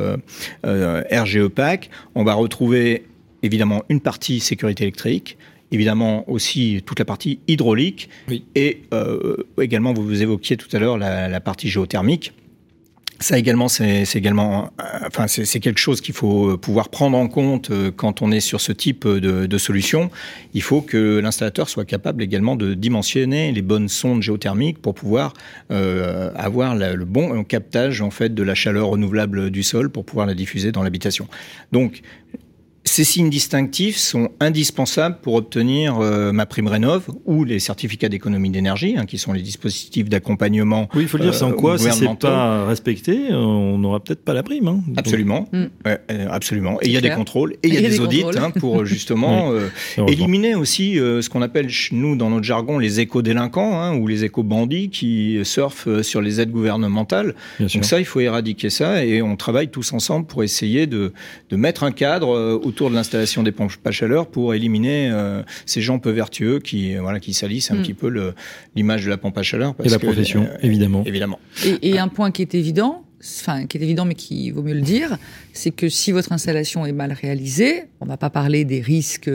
RGE 0.64 1.48
PAC, 1.48 1.90
on 2.14 2.24
va 2.24 2.34
retrouver 2.34 3.04
évidemment 3.42 3.82
une 3.90 4.00
partie 4.00 4.40
sécurité 4.40 4.84
électrique, 4.84 5.36
évidemment 5.72 6.28
aussi 6.30 6.82
toute 6.86 6.98
la 6.98 7.04
partie 7.04 7.40
hydraulique 7.48 8.08
et 8.54 8.82
également 9.60 9.92
vous 9.92 10.04
vous 10.04 10.22
évoquiez 10.22 10.56
tout 10.56 10.74
à 10.74 10.78
l'heure 10.78 10.96
la, 10.96 11.28
la 11.28 11.40
partie 11.40 11.68
géothermique. 11.68 12.32
Ça 13.18 13.38
également, 13.38 13.68
c'est 13.68 14.04
également, 14.14 14.70
euh, 14.80 14.98
enfin, 15.06 15.26
c'est 15.26 15.60
quelque 15.60 15.78
chose 15.78 16.02
qu'il 16.02 16.14
faut 16.14 16.50
euh, 16.50 16.56
pouvoir 16.58 16.90
prendre 16.90 17.16
en 17.16 17.28
compte 17.28 17.70
euh, 17.70 17.90
quand 17.90 18.20
on 18.20 18.30
est 18.30 18.40
sur 18.40 18.60
ce 18.60 18.72
type 18.72 19.08
de, 19.08 19.46
de 19.46 19.58
solution. 19.58 20.10
Il 20.52 20.62
faut 20.62 20.82
que 20.82 21.18
l'installateur 21.18 21.70
soit 21.70 21.86
capable 21.86 22.22
également 22.22 22.56
de 22.56 22.74
dimensionner 22.74 23.52
les 23.52 23.62
bonnes 23.62 23.88
sondes 23.88 24.22
géothermiques 24.22 24.82
pour 24.82 24.94
pouvoir 24.94 25.32
euh, 25.70 26.30
avoir 26.34 26.74
le 26.74 27.04
bon 27.06 27.42
captage 27.42 28.02
en 28.02 28.10
fait 28.10 28.34
de 28.34 28.42
la 28.42 28.54
chaleur 28.54 28.88
renouvelable 28.88 29.50
du 29.50 29.62
sol 29.62 29.88
pour 29.88 30.04
pouvoir 30.04 30.26
la 30.26 30.34
diffuser 30.34 30.70
dans 30.70 30.82
l'habitation. 30.82 31.26
Donc, 31.72 32.02
ces 32.86 33.04
signes 33.04 33.30
distinctifs 33.30 33.96
sont 33.96 34.30
indispensables 34.38 35.18
pour 35.20 35.34
obtenir 35.34 35.98
euh, 35.98 36.32
ma 36.32 36.46
prime 36.46 36.68
rénov 36.68 37.08
ou 37.24 37.42
les 37.42 37.58
certificats 37.58 38.08
d'économie 38.08 38.48
d'énergie, 38.48 38.94
hein, 38.96 39.06
qui 39.06 39.18
sont 39.18 39.32
les 39.32 39.42
dispositifs 39.42 40.08
d'accompagnement. 40.08 40.88
Oui, 40.94 41.02
il 41.02 41.08
faut 41.08 41.18
le 41.18 41.24
dire, 41.24 41.34
sans 41.34 41.52
quoi, 41.52 41.78
si 41.78 41.90
c'est 41.90 42.18
pas 42.18 42.64
respecté, 42.64 43.32
on 43.32 43.78
n'aura 43.78 44.00
peut-être 44.00 44.24
pas 44.24 44.34
la 44.34 44.44
prime. 44.44 44.68
Hein, 44.68 44.80
absolument, 44.96 45.48
mm. 45.52 45.64
euh, 45.86 46.28
absolument. 46.30 46.78
Et 46.80 46.86
il 46.86 46.92
y 46.92 46.96
a 46.96 47.00
des 47.00 47.10
contrôles 47.10 47.54
et 47.62 47.68
il 47.68 47.74
y 47.74 47.76
a, 47.76 47.80
des, 47.80 48.00
audits 48.00 48.24
hein, 48.36 48.50
pour 48.50 48.84
justement 48.86 49.50
euh, 49.50 49.68
éliminer 50.06 50.54
aussi 50.54 50.94
ce 50.94 51.28
qu'on 51.28 51.42
appelle 51.42 51.68
nous 51.90 52.14
dans 52.14 52.30
notre 52.30 52.44
jargon 52.44 52.78
les 52.78 53.00
éco-délinquants 53.00 53.80
hein, 53.80 53.96
ou 53.96 54.06
les 54.06 54.24
éco-bandits 54.24 54.90
qui 54.90 55.40
surfent 55.42 56.02
sur 56.02 56.20
les 56.20 56.40
aides 56.40 56.52
gouvernementales. 56.52 57.34
Donc 57.58 57.84
ça, 57.84 57.98
il 57.98 58.04
faut 58.04 58.20
éradiquer 58.20 58.70
ça 58.70 59.04
et 59.04 59.22
on 59.22 59.36
travaille 59.36 59.68
tous 59.68 59.92
ensemble 59.92 60.26
pour 60.26 60.44
essayer 60.44 60.86
de, 60.86 61.12
de 61.50 61.56
mettre 61.56 61.82
un 61.82 61.90
cadre 61.90 62.28
autour 62.64 62.75
de 62.84 62.94
l'installation 62.94 63.42
des 63.42 63.52
pompes 63.52 63.72
à 63.84 63.90
chaleur 63.90 64.28
pour 64.28 64.54
éliminer 64.54 65.10
euh, 65.10 65.42
ces 65.64 65.80
gens 65.80 65.98
peu 65.98 66.10
vertueux 66.10 66.60
qui, 66.60 66.94
euh, 66.94 67.00
voilà, 67.00 67.20
qui 67.20 67.34
salissent 67.34 67.70
un 67.70 67.76
mm. 67.76 67.82
petit 67.82 67.94
peu 67.94 68.34
l'image 68.74 69.04
de 69.04 69.10
la 69.10 69.16
pompe 69.16 69.38
à 69.38 69.42
chaleur. 69.42 69.74
Parce 69.74 69.88
et 69.88 69.92
la 69.92 69.98
profession, 69.98 70.42
euh, 70.44 70.58
évidemment. 70.62 71.02
évidemment. 71.06 71.40
Et, 71.64 71.90
et 71.90 71.98
un 71.98 72.08
point 72.08 72.30
qui 72.30 72.42
est 72.42 72.54
évident, 72.54 73.05
enfin 73.40 73.66
qui 73.66 73.78
est 73.78 73.82
évident 73.82 74.04
mais 74.04 74.14
qui 74.14 74.50
vaut 74.50 74.62
mieux 74.62 74.74
le 74.74 74.80
dire, 74.80 75.18
c'est 75.52 75.70
que 75.70 75.88
si 75.88 76.12
votre 76.12 76.32
installation 76.32 76.86
est 76.86 76.92
mal 76.92 77.12
réalisée, 77.12 77.84
on 78.00 78.06
va 78.06 78.16
pas 78.16 78.30
parler 78.30 78.64
des 78.64 78.80
risques, 78.80 79.30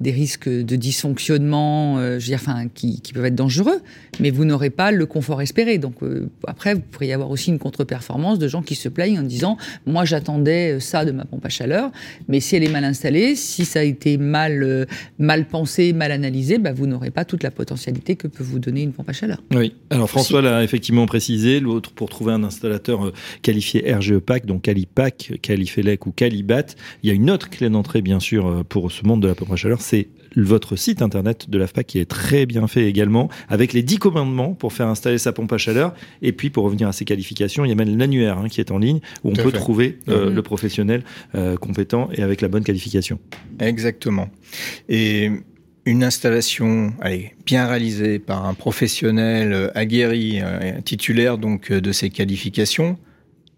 des 0.00 0.10
risques 0.10 0.48
de 0.48 0.76
dysfonctionnement, 0.76 1.98
euh, 1.98 2.18
je 2.18 2.26
veux 2.26 2.30
dire, 2.30 2.38
enfin 2.40 2.68
qui, 2.72 3.00
qui, 3.00 3.12
peuvent 3.12 3.24
être 3.24 3.34
dangereux, 3.34 3.80
mais 4.20 4.30
vous 4.30 4.44
n'aurez 4.44 4.70
pas 4.70 4.92
le 4.92 5.06
confort 5.06 5.40
espéré. 5.42 5.78
Donc 5.78 6.02
euh, 6.02 6.28
après, 6.46 6.74
vous 6.74 6.80
pourriez 6.80 7.12
avoir 7.12 7.30
aussi 7.30 7.50
une 7.50 7.58
contre-performance 7.58 8.38
de 8.38 8.48
gens 8.48 8.62
qui 8.62 8.74
se 8.74 8.88
plaignent 8.88 9.20
en 9.20 9.22
disant, 9.22 9.56
moi 9.86 10.04
j'attendais 10.04 10.78
ça 10.80 11.04
de 11.04 11.12
ma 11.12 11.24
pompe 11.24 11.44
à 11.44 11.48
chaleur, 11.48 11.90
mais 12.28 12.40
si 12.40 12.56
elle 12.56 12.64
est 12.64 12.70
mal 12.70 12.84
installée, 12.84 13.34
si 13.34 13.64
ça 13.64 13.80
a 13.80 13.82
été 13.82 14.18
mal 14.18 14.62
euh, 14.62 14.84
mal 15.18 15.46
pensé, 15.46 15.92
mal 15.92 16.12
analysé, 16.12 16.58
bah, 16.58 16.72
vous 16.72 16.86
n'aurez 16.86 17.10
pas 17.10 17.24
toute 17.24 17.42
la 17.42 17.50
potentialité 17.50 18.16
que 18.16 18.28
peut 18.28 18.44
vous 18.44 18.58
donner 18.58 18.82
une 18.82 18.92
pompe 18.92 19.08
à 19.08 19.12
chaleur. 19.12 19.42
Oui. 19.54 19.74
Alors 19.90 20.08
François 20.08 20.42
l'a 20.42 20.62
effectivement 20.62 21.06
précisé. 21.06 21.60
L'autre 21.60 21.92
pour 21.92 22.10
trouver 22.10 22.32
un 22.32 22.44
installateur 22.44 23.12
qualifié 23.42 23.94
RGE 23.94 24.18
PAC, 24.18 24.46
donc 24.46 24.62
Calipac, 24.62 25.32
Califelec 25.42 26.06
ou 26.06 26.12
Calibat. 26.12 26.66
Il 27.02 27.08
y 27.08 27.12
a 27.12 27.14
une 27.14 27.30
autre 27.30 27.50
clé 27.50 27.68
d'entrée, 27.68 28.02
bien 28.02 28.20
sûr, 28.20 28.46
euh, 28.46 28.62
pour 28.62 28.92
ce 28.92 29.04
monde 29.04 29.22
de 29.22 29.28
la 29.28 29.34
pompe 29.34 29.52
à 29.52 29.56
chaleur, 29.56 29.80
c'est 29.80 30.08
votre 30.36 30.76
site 30.76 31.02
internet 31.02 31.48
de 31.48 31.58
l'AFPAC 31.58 31.86
qui 31.86 31.98
est 31.98 32.04
très 32.04 32.46
bien 32.46 32.66
fait 32.66 32.86
également, 32.86 33.28
avec 33.48 33.72
les 33.72 33.82
10 33.82 33.98
commandements 33.98 34.54
pour 34.54 34.72
faire 34.72 34.88
installer 34.88 35.18
sa 35.18 35.32
pompe 35.32 35.52
à 35.52 35.58
chaleur. 35.58 35.94
Et 36.22 36.32
puis, 36.32 36.50
pour 36.50 36.64
revenir 36.64 36.88
à 36.88 36.92
ses 36.92 37.04
qualifications, 37.04 37.64
il 37.64 37.68
y 37.68 37.72
a 37.72 37.74
même 37.74 37.96
l'annuaire 37.96 38.38
hein, 38.38 38.48
qui 38.48 38.60
est 38.60 38.70
en 38.70 38.78
ligne, 38.78 39.00
où 39.24 39.30
on 39.30 39.34
peut 39.34 39.52
trouver 39.52 39.98
euh, 40.08 40.28
mhm. 40.28 40.34
le 40.34 40.42
professionnel 40.42 41.02
euh, 41.34 41.56
compétent 41.56 42.08
et 42.12 42.22
avec 42.22 42.40
la 42.40 42.48
bonne 42.48 42.64
qualification. 42.64 43.18
Exactement. 43.60 44.28
Et 44.88 45.30
une 45.86 46.04
installation 46.04 46.92
allez, 47.00 47.32
bien 47.46 47.66
réalisée 47.66 48.18
par 48.18 48.44
un 48.44 48.54
professionnel 48.54 49.70
aguerri, 49.74 50.40
titulaire 50.84 51.38
donc 51.38 51.72
de 51.72 51.92
ces 51.92 52.10
qualifications, 52.10 52.98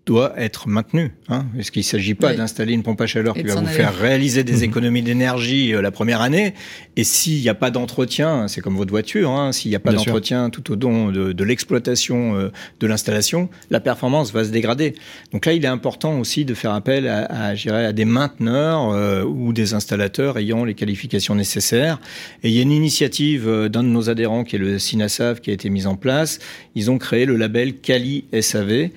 doit 0.09 0.33
être 0.39 0.69
maintenu. 0.69 1.13
Hein, 1.29 1.45
parce 1.55 1.71
qu'il 1.71 1.81
ne 1.81 1.85
s'agit 1.85 2.15
pas 2.15 2.33
d'installer 2.33 2.73
une 2.73 2.83
pompe 2.83 3.03
à 3.03 3.07
chaleur 3.07 3.35
qui 3.35 3.43
va 3.43 3.57
vous 3.57 3.67
faire 3.67 3.95
réaliser 3.95 4.43
des 4.43 4.65
économies 4.69 5.03
d'énergie 5.03 5.75
euh, 5.75 5.83
la 5.83 5.91
première 5.91 6.23
année? 6.23 6.55
Et 6.97 7.05
s'il 7.05 7.43
n'y 7.43 7.49
a 7.51 7.55
pas 7.55 7.71
d'entretien, 7.71 8.49
c'est 8.49 8.63
comme 8.63 8.75
votre 8.75 8.91
voiture, 8.91 9.31
hein, 9.31 9.53
s'il 9.53 9.71
n'y 9.71 9.77
a 9.77 9.81
pas 9.81 9.93
d'entretien 9.93 10.49
tout 10.49 10.73
au 10.73 10.77
long 10.77 11.13
de, 11.13 11.33
de 11.33 11.45
l'exploitation 11.45 12.37
euh, 12.37 12.51
de 12.81 12.87
l'installation, 12.87 13.51
la 13.71 13.81
performance 13.81 14.33
va 14.33 14.45
se 14.45 14.49
dégrader. 14.49 14.95
Donc 15.33 15.45
là, 15.45 15.53
il 15.53 15.63
est 15.63 15.69
important 15.69 16.19
aussi 16.19 16.47
de 16.47 16.55
faire 16.55 16.73
appel 16.73 17.07
à, 17.07 17.27
à, 17.27 17.51
à 17.51 17.93
des 17.93 18.07
mainteneurs 18.07 18.89
euh, 18.89 19.25
ou 19.25 19.53
des 19.53 19.75
installateurs 19.75 20.39
ayant 20.39 20.65
les 20.65 20.75
qualifications 20.75 21.35
nécessaires. 21.35 22.01
Et 22.43 22.49
il 22.49 22.55
y 22.55 22.61
a 22.61 22.63
une 22.63 22.73
initiative 22.73 23.47
d'un 23.47 23.83
de 23.83 23.89
nos 23.89 24.09
adhérents 24.09 24.45
qui 24.45 24.57
est 24.57 24.59
le 24.59 24.79
SINASAV 24.79 25.43
qui 25.43 25.51
a 25.51 25.53
été 25.53 25.69
mise 25.69 25.87
en 25.87 25.97
place. 25.97 26.39
Ils 26.75 26.91
ont 26.91 26.97
créé 26.97 27.27
le 27.27 27.37
label 27.37 27.75
Cali 27.75 28.25
SAV, 28.41 28.89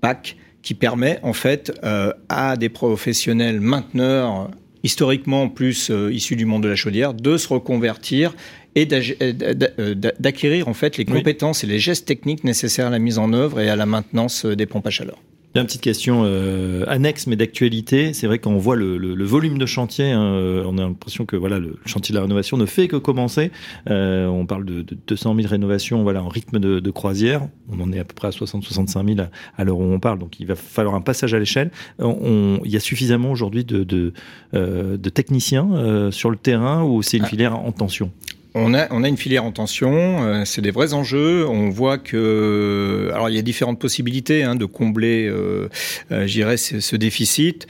PAC, 0.00 0.36
qui 0.62 0.74
permet 0.74 1.18
en 1.22 1.32
fait 1.32 1.72
euh, 1.84 2.12
à 2.28 2.56
des 2.56 2.68
professionnels 2.68 3.60
mainteneurs 3.60 4.50
historiquement 4.82 5.48
plus 5.48 5.90
euh, 5.90 6.12
issus 6.12 6.36
du 6.36 6.46
monde 6.46 6.62
de 6.62 6.68
la 6.68 6.76
chaudière 6.76 7.14
de 7.14 7.36
se 7.36 7.48
reconvertir 7.48 8.34
et 8.74 8.88
euh, 8.92 9.94
d'acquérir 10.18 10.68
en 10.68 10.74
fait 10.74 10.96
les 10.96 11.04
compétences 11.04 11.64
et 11.64 11.66
les 11.66 11.78
gestes 11.78 12.06
techniques 12.06 12.44
nécessaires 12.44 12.86
à 12.86 12.90
la 12.90 12.98
mise 12.98 13.18
en 13.18 13.32
œuvre 13.32 13.60
et 13.60 13.68
à 13.68 13.76
la 13.76 13.86
maintenance 13.86 14.46
des 14.46 14.66
pompes 14.66 14.86
à 14.86 14.90
chaleur. 14.90 15.18
Une 15.56 15.64
petite 15.64 15.80
question 15.80 16.22
euh, 16.24 16.84
annexe 16.86 17.26
mais 17.26 17.34
d'actualité. 17.34 18.12
C'est 18.12 18.28
vrai 18.28 18.38
quand 18.38 18.52
on 18.52 18.58
voit 18.58 18.76
le, 18.76 18.98
le, 18.98 19.16
le 19.16 19.24
volume 19.24 19.58
de 19.58 19.66
chantier, 19.66 20.12
hein, 20.12 20.22
euh, 20.22 20.64
on 20.64 20.78
a 20.78 20.82
l'impression 20.82 21.26
que 21.26 21.34
voilà 21.34 21.58
le 21.58 21.76
chantier 21.86 22.12
de 22.12 22.18
la 22.18 22.22
rénovation 22.22 22.56
ne 22.56 22.66
fait 22.66 22.86
que 22.86 22.94
commencer. 22.94 23.50
Euh, 23.88 24.26
on 24.26 24.46
parle 24.46 24.64
de, 24.64 24.82
de, 24.82 24.96
200 25.08 25.34
000 25.34 25.48
rénovations, 25.48 26.04
voilà 26.04 26.22
en 26.22 26.28
rythme 26.28 26.60
de, 26.60 26.78
de 26.78 26.90
croisière. 26.92 27.48
On 27.68 27.80
en 27.80 27.92
est 27.92 27.98
à 27.98 28.04
peu 28.04 28.14
près 28.14 28.28
à 28.28 28.30
60-65 28.30 29.16
000 29.16 29.28
à, 29.56 29.64
l'heure 29.64 29.78
où 29.78 29.82
on 29.82 29.98
parle. 29.98 30.20
Donc 30.20 30.38
il 30.38 30.46
va 30.46 30.54
falloir 30.54 30.94
un 30.94 31.00
passage 31.00 31.34
à 31.34 31.38
l'échelle. 31.40 31.72
On, 31.98 32.60
il 32.64 32.70
y 32.70 32.76
a 32.76 32.80
suffisamment 32.80 33.32
aujourd'hui 33.32 33.64
de, 33.64 33.82
de, 33.82 34.12
euh, 34.54 34.96
de 34.96 35.10
techniciens 35.10 35.68
euh, 35.72 36.12
sur 36.12 36.30
le 36.30 36.36
terrain 36.36 36.84
ou 36.84 37.02
c'est 37.02 37.16
une 37.16 37.24
ah. 37.24 37.28
filière 37.28 37.58
en 37.58 37.72
tension? 37.72 38.12
On 38.54 38.74
a, 38.74 38.92
on 38.92 39.04
a 39.04 39.08
une 39.08 39.16
filière 39.16 39.44
en 39.44 39.52
tension, 39.52 40.24
euh, 40.24 40.44
c'est 40.44 40.62
des 40.62 40.70
vrais 40.70 40.92
enjeux. 40.92 41.46
On 41.48 41.70
voit 41.70 41.98
que, 41.98 43.10
alors 43.12 43.28
il 43.28 43.36
y 43.36 43.38
a 43.38 43.42
différentes 43.42 43.78
possibilités 43.78 44.42
hein, 44.42 44.56
de 44.56 44.64
combler, 44.64 45.26
euh, 45.26 45.68
euh 46.10 46.26
j'irais, 46.26 46.56
ce, 46.56 46.80
ce, 46.80 46.96
déficit. 46.96 47.66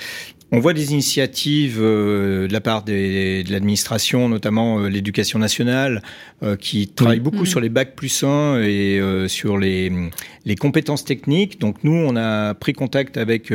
On 0.53 0.59
voit 0.59 0.73
des 0.73 0.93
initiatives 0.93 1.79
euh, 1.81 2.49
de 2.49 2.53
la 2.53 2.61
part 2.61 2.83
des, 2.83 3.45
de 3.45 3.53
l'administration, 3.53 4.29
notamment 4.29 4.81
l'éducation 4.81 5.39
nationale, 5.39 6.03
qui 6.59 6.89
travaille 6.89 7.21
beaucoup 7.21 7.43
mmh. 7.43 7.47
sur 7.47 7.61
les 7.61 7.69
bacs 7.69 7.95
plus 7.95 8.25
1 8.25 8.63
et 8.63 9.01
sur 9.29 9.59
les, 9.59 9.93
les 10.47 10.57
compétences 10.57 11.05
techniques. 11.05 11.61
Donc 11.61 11.85
nous, 11.85 11.93
on 11.93 12.17
a 12.17 12.55
pris 12.55 12.73
contact 12.73 13.19
avec, 13.19 13.53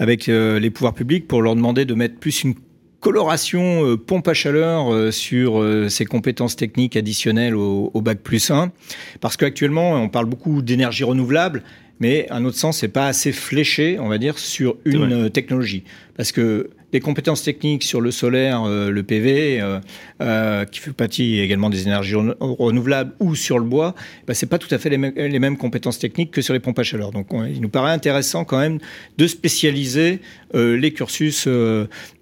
avec 0.00 0.26
les 0.26 0.70
pouvoirs 0.70 0.94
publics 0.94 1.28
pour 1.28 1.42
leur 1.42 1.54
demander 1.54 1.84
de 1.84 1.94
mettre 1.94 2.16
plus 2.16 2.42
une 2.42 2.54
coloration 3.00 3.84
euh, 3.84 3.96
pompe 3.96 4.28
à 4.28 4.34
chaleur 4.34 4.92
euh, 4.92 5.10
sur 5.10 5.60
euh, 5.60 5.88
ces 5.88 6.04
compétences 6.04 6.56
techniques 6.56 6.96
additionnelles 6.96 7.54
au, 7.54 7.90
au 7.94 8.00
bac 8.00 8.18
plus 8.18 8.50
1 8.50 8.72
parce 9.20 9.36
qu'actuellement 9.36 9.92
on 9.92 10.08
parle 10.08 10.26
beaucoup 10.26 10.62
d'énergie 10.62 11.04
renouvelable 11.04 11.62
mais 12.00 12.28
à 12.30 12.40
notre 12.40 12.56
sens 12.56 12.78
c'est 12.78 12.88
pas 12.88 13.06
assez 13.06 13.32
fléché 13.32 13.98
on 14.00 14.08
va 14.08 14.18
dire 14.18 14.38
sur 14.38 14.76
une 14.84 15.30
technologie. 15.30 15.84
Parce 16.16 16.32
que 16.32 16.70
des 16.92 17.00
compétences 17.00 17.42
techniques 17.42 17.82
sur 17.82 18.00
le 18.00 18.10
solaire, 18.10 18.62
euh, 18.64 18.90
le 18.90 19.02
PV, 19.02 19.60
euh, 19.60 19.78
euh, 20.22 20.64
qui 20.64 20.80
fait 20.80 20.92
partie 20.92 21.38
également 21.38 21.68
des 21.70 21.82
énergies 21.82 22.14
renouvelables, 22.14 23.12
ou 23.20 23.34
sur 23.34 23.58
le 23.58 23.64
bois, 23.64 23.94
bah, 24.26 24.34
c'est 24.34 24.46
pas 24.46 24.58
tout 24.58 24.74
à 24.74 24.78
fait 24.78 24.88
les, 24.88 24.98
mêmes 25.38 25.56
compétences 25.56 25.98
techniques 25.98 26.30
que 26.30 26.40
sur 26.40 26.54
les 26.54 26.60
pompes 26.60 26.78
à 26.78 26.82
chaleur. 26.82 27.10
Donc, 27.10 27.28
il 27.32 27.60
nous 27.60 27.68
paraît 27.68 27.92
intéressant 27.92 28.44
quand 28.44 28.58
même 28.58 28.78
de 29.18 29.26
spécialiser 29.26 30.20
les 30.54 30.92
cursus 30.92 31.46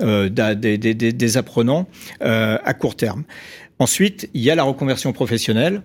des, 0.00 1.37
apprenants 1.37 1.87
à 2.20 2.74
court 2.74 2.96
terme. 2.96 3.24
Ensuite, 3.79 4.29
il 4.35 4.42
y 4.42 4.50
a 4.50 4.55
la 4.55 4.64
reconversion 4.64 5.12
professionnelle. 5.12 5.83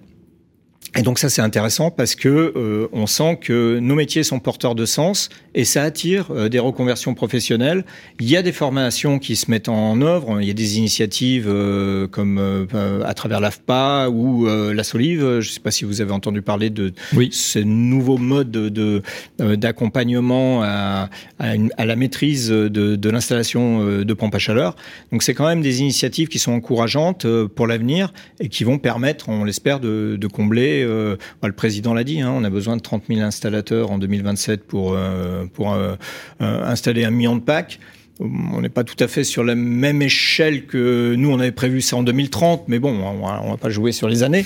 Et 0.98 1.04
donc 1.04 1.20
ça 1.20 1.30
c'est 1.30 1.42
intéressant 1.42 1.90
parce 1.90 2.16
que 2.16 2.28
euh, 2.28 2.90
on 2.92 3.08
sent 3.08 3.40
que 3.42 3.80
nos 3.80 3.96
métiers 3.96 4.24
sont 4.24 4.40
porteurs 4.40 4.76
de 4.76 4.86
sens 4.86 5.30
et 5.56 5.64
ça 5.64 5.84
attire 5.84 6.32
euh, 6.32 6.50
des 6.50 6.60
reconversions 6.60 7.14
professionnelles. 7.14 7.86
Il 8.20 8.30
y 8.30 8.36
a 8.36 8.42
des 8.42 8.52
formations 8.52 9.18
qui 9.18 9.38
se 9.38 9.50
mettent 9.50 9.70
en 9.70 10.02
œuvre, 10.02 10.42
il 10.42 10.48
y 10.48 10.50
a 10.50 10.54
des 10.54 10.78
initiatives 10.78 11.48
euh, 11.48 12.08
comme 12.08 12.68
à 13.06 13.14
travers 13.14 13.40
l'AFPA 13.40 14.10
ou 14.10 14.46
la 14.46 14.84
Solive. 14.84 15.22
Je 15.22 15.48
ne 15.48 15.54
sais 15.54 15.60
pas 15.60 15.72
si 15.72 15.86
vous 15.86 16.02
avez 16.02 16.12
entendu 16.12 16.42
parler 16.42 16.70
de 16.70 16.94
oui. 17.14 17.30
ces 17.32 17.64
nouveaux 17.64 18.18
modes 18.18 18.52
de 18.52 19.02
d'accompagnement 19.40 20.62
à, 20.64 21.10
à, 21.40 21.54
à, 21.78 21.86
la 21.86 21.96
maîtrise 21.96 22.50
de, 22.50 22.68
de 22.68 23.10
l'installation 23.10 24.04
de 24.04 24.14
pompes 24.14 24.36
à 24.36 24.40
chaleur. 24.40 24.76
Donc 25.12 25.24
c'est 25.24 25.34
quand 25.34 25.48
même 25.48 25.62
des 25.62 25.80
initiatives 25.82 26.28
qui 26.28 26.40
sont 26.40 26.52
encourageantes 26.52 27.26
pour 27.56 27.68
l'avenir 27.68 28.14
et 28.40 28.50
qui 28.50 28.64
vont 28.64 28.78
permettre, 28.78 29.30
on 29.30 29.44
l'espère, 29.44 29.80
de, 29.80 30.18
de 30.20 30.28
combler 30.28 30.81
euh, 30.82 31.16
bah, 31.42 31.48
le 31.48 31.54
président 31.54 31.94
l'a 31.94 32.04
dit, 32.04 32.22
hein, 32.22 32.32
on 32.36 32.44
a 32.44 32.50
besoin 32.50 32.78
de 32.78 32.82
30 32.82 33.04
000 33.10 33.22
installateurs 33.22 33.92
en 33.92 33.98
2027 33.98 34.64
pour, 34.64 34.94
euh, 34.94 35.46
pour 35.54 35.74
euh, 35.74 35.96
installer 36.40 37.04
un 37.06 37.12
million 37.12 37.36
de 37.36 37.42
packs 37.42 37.80
on 38.24 38.62
n'est 38.62 38.70
pas 38.70 38.84
tout 38.84 39.02
à 39.04 39.08
fait 39.08 39.24
sur 39.24 39.44
la 39.44 39.56
même 39.56 40.04
échelle 40.04 40.68
que 40.68 41.16
nous, 41.18 41.32
on 41.32 41.40
avait 41.40 41.52
prévu 41.52 41.82
ça 41.82 41.98
en 41.98 42.04
2030, 42.04 42.66
mais 42.68 42.78
bon, 42.78 42.92
on 42.92 43.26
va, 43.26 43.42
va 43.42 43.58
pas 43.58 43.72
jouer 43.72 43.92
sur 43.92 44.08
les 44.08 44.22
années. 44.22 44.46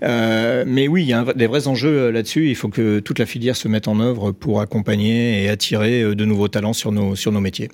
mais 0.00 0.86
oui, 0.86 1.02
il 1.02 1.08
y 1.08 1.12
a 1.12 1.24
des 1.34 1.48
vrais 1.48 1.66
enjeux 1.66 2.10
là-dessus. 2.10 2.50
Il 2.50 2.54
faut 2.54 2.68
que 2.68 3.00
toute 3.00 3.18
la 3.18 3.26
filière 3.26 3.56
se 3.56 3.66
mette 3.66 3.88
en 3.88 3.98
œuvre 3.98 4.30
pour 4.30 4.60
accompagner 4.60 5.42
et 5.42 5.48
attirer 5.48 6.14
de 6.14 6.24
nouveaux 6.24 6.46
talents 6.46 6.72
sur 6.72 6.92
nos, 6.92 7.16
sur 7.16 7.32
nos 7.32 7.40
métiers. 7.40 7.68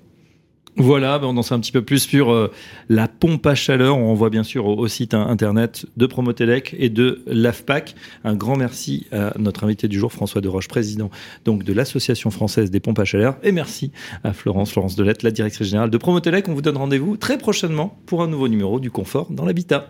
Voilà, 0.77 1.19
ben, 1.19 1.27
on 1.27 1.37
en 1.37 1.43
sait 1.43 1.55
un 1.55 1.61
petit 1.61 1.73
peu 1.73 1.83
plus 1.83 2.01
sur 2.01 2.33
euh, 2.33 2.51
la 2.89 3.07
pompe 3.07 3.47
à 3.47 3.55
chaleur. 3.55 3.97
On 3.99 4.07
renvoie 4.07 4.31
bien 4.31 4.43
sûr 4.43 4.67
au, 4.67 4.89
site 4.89 5.13
internet 5.15 5.87
de 5.97 6.07
Promotelec 6.07 6.75
et 6.79 6.89
de 6.89 7.23
l'AFPAC. 7.27 7.95
Un 8.25 8.35
grand 8.35 8.57
merci 8.57 9.07
à 9.13 9.35
notre 9.39 9.65
invité 9.65 9.87
du 9.87 9.99
jour, 9.99 10.13
François 10.13 10.41
Deroche, 10.41 10.69
président 10.69 11.11
donc 11.45 11.65
de 11.65 11.73
l'Association 11.73 12.31
française 12.31 12.71
des 12.71 12.81
pompes 12.81 12.99
à 12.99 13.05
chaleur. 13.05 13.37
Et 13.43 13.53
merci 13.53 13.93
à 14.25 14.33
Florence, 14.33 14.73
Florence 14.73 14.97
Delette, 14.97 15.23
la 15.23 15.31
directrice 15.31 15.69
générale 15.69 15.91
de 15.91 15.99
Promotelec. 15.99 16.49
On 16.49 16.55
vous 16.55 16.63
donne 16.63 16.79
rendez-vous 16.79 17.17
très 17.17 17.37
prochainement 17.37 17.99
pour 18.07 18.23
un 18.23 18.29
nouveau 18.29 18.49
numéro 18.49 18.81
du 18.81 18.91
Confort 18.91 19.31
dans 19.31 19.45
l'habitat. 19.45 19.89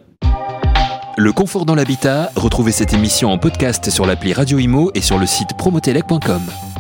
Le 1.17 1.33
Confort 1.33 1.67
dans 1.67 1.75
l'habitat, 1.75 2.33
retrouvez 2.37 2.73
cette 2.73 2.95
émission 2.95 3.31
en 3.31 3.39
podcast 3.39 3.91
sur 3.91 4.07
l'appli 4.07 4.33
Radio 4.33 4.59
Imo 4.59 4.91
et 4.95 5.03
sur 5.03 5.19
le 5.19 5.27
site 5.27 5.51
promotelec.com. 5.59 6.72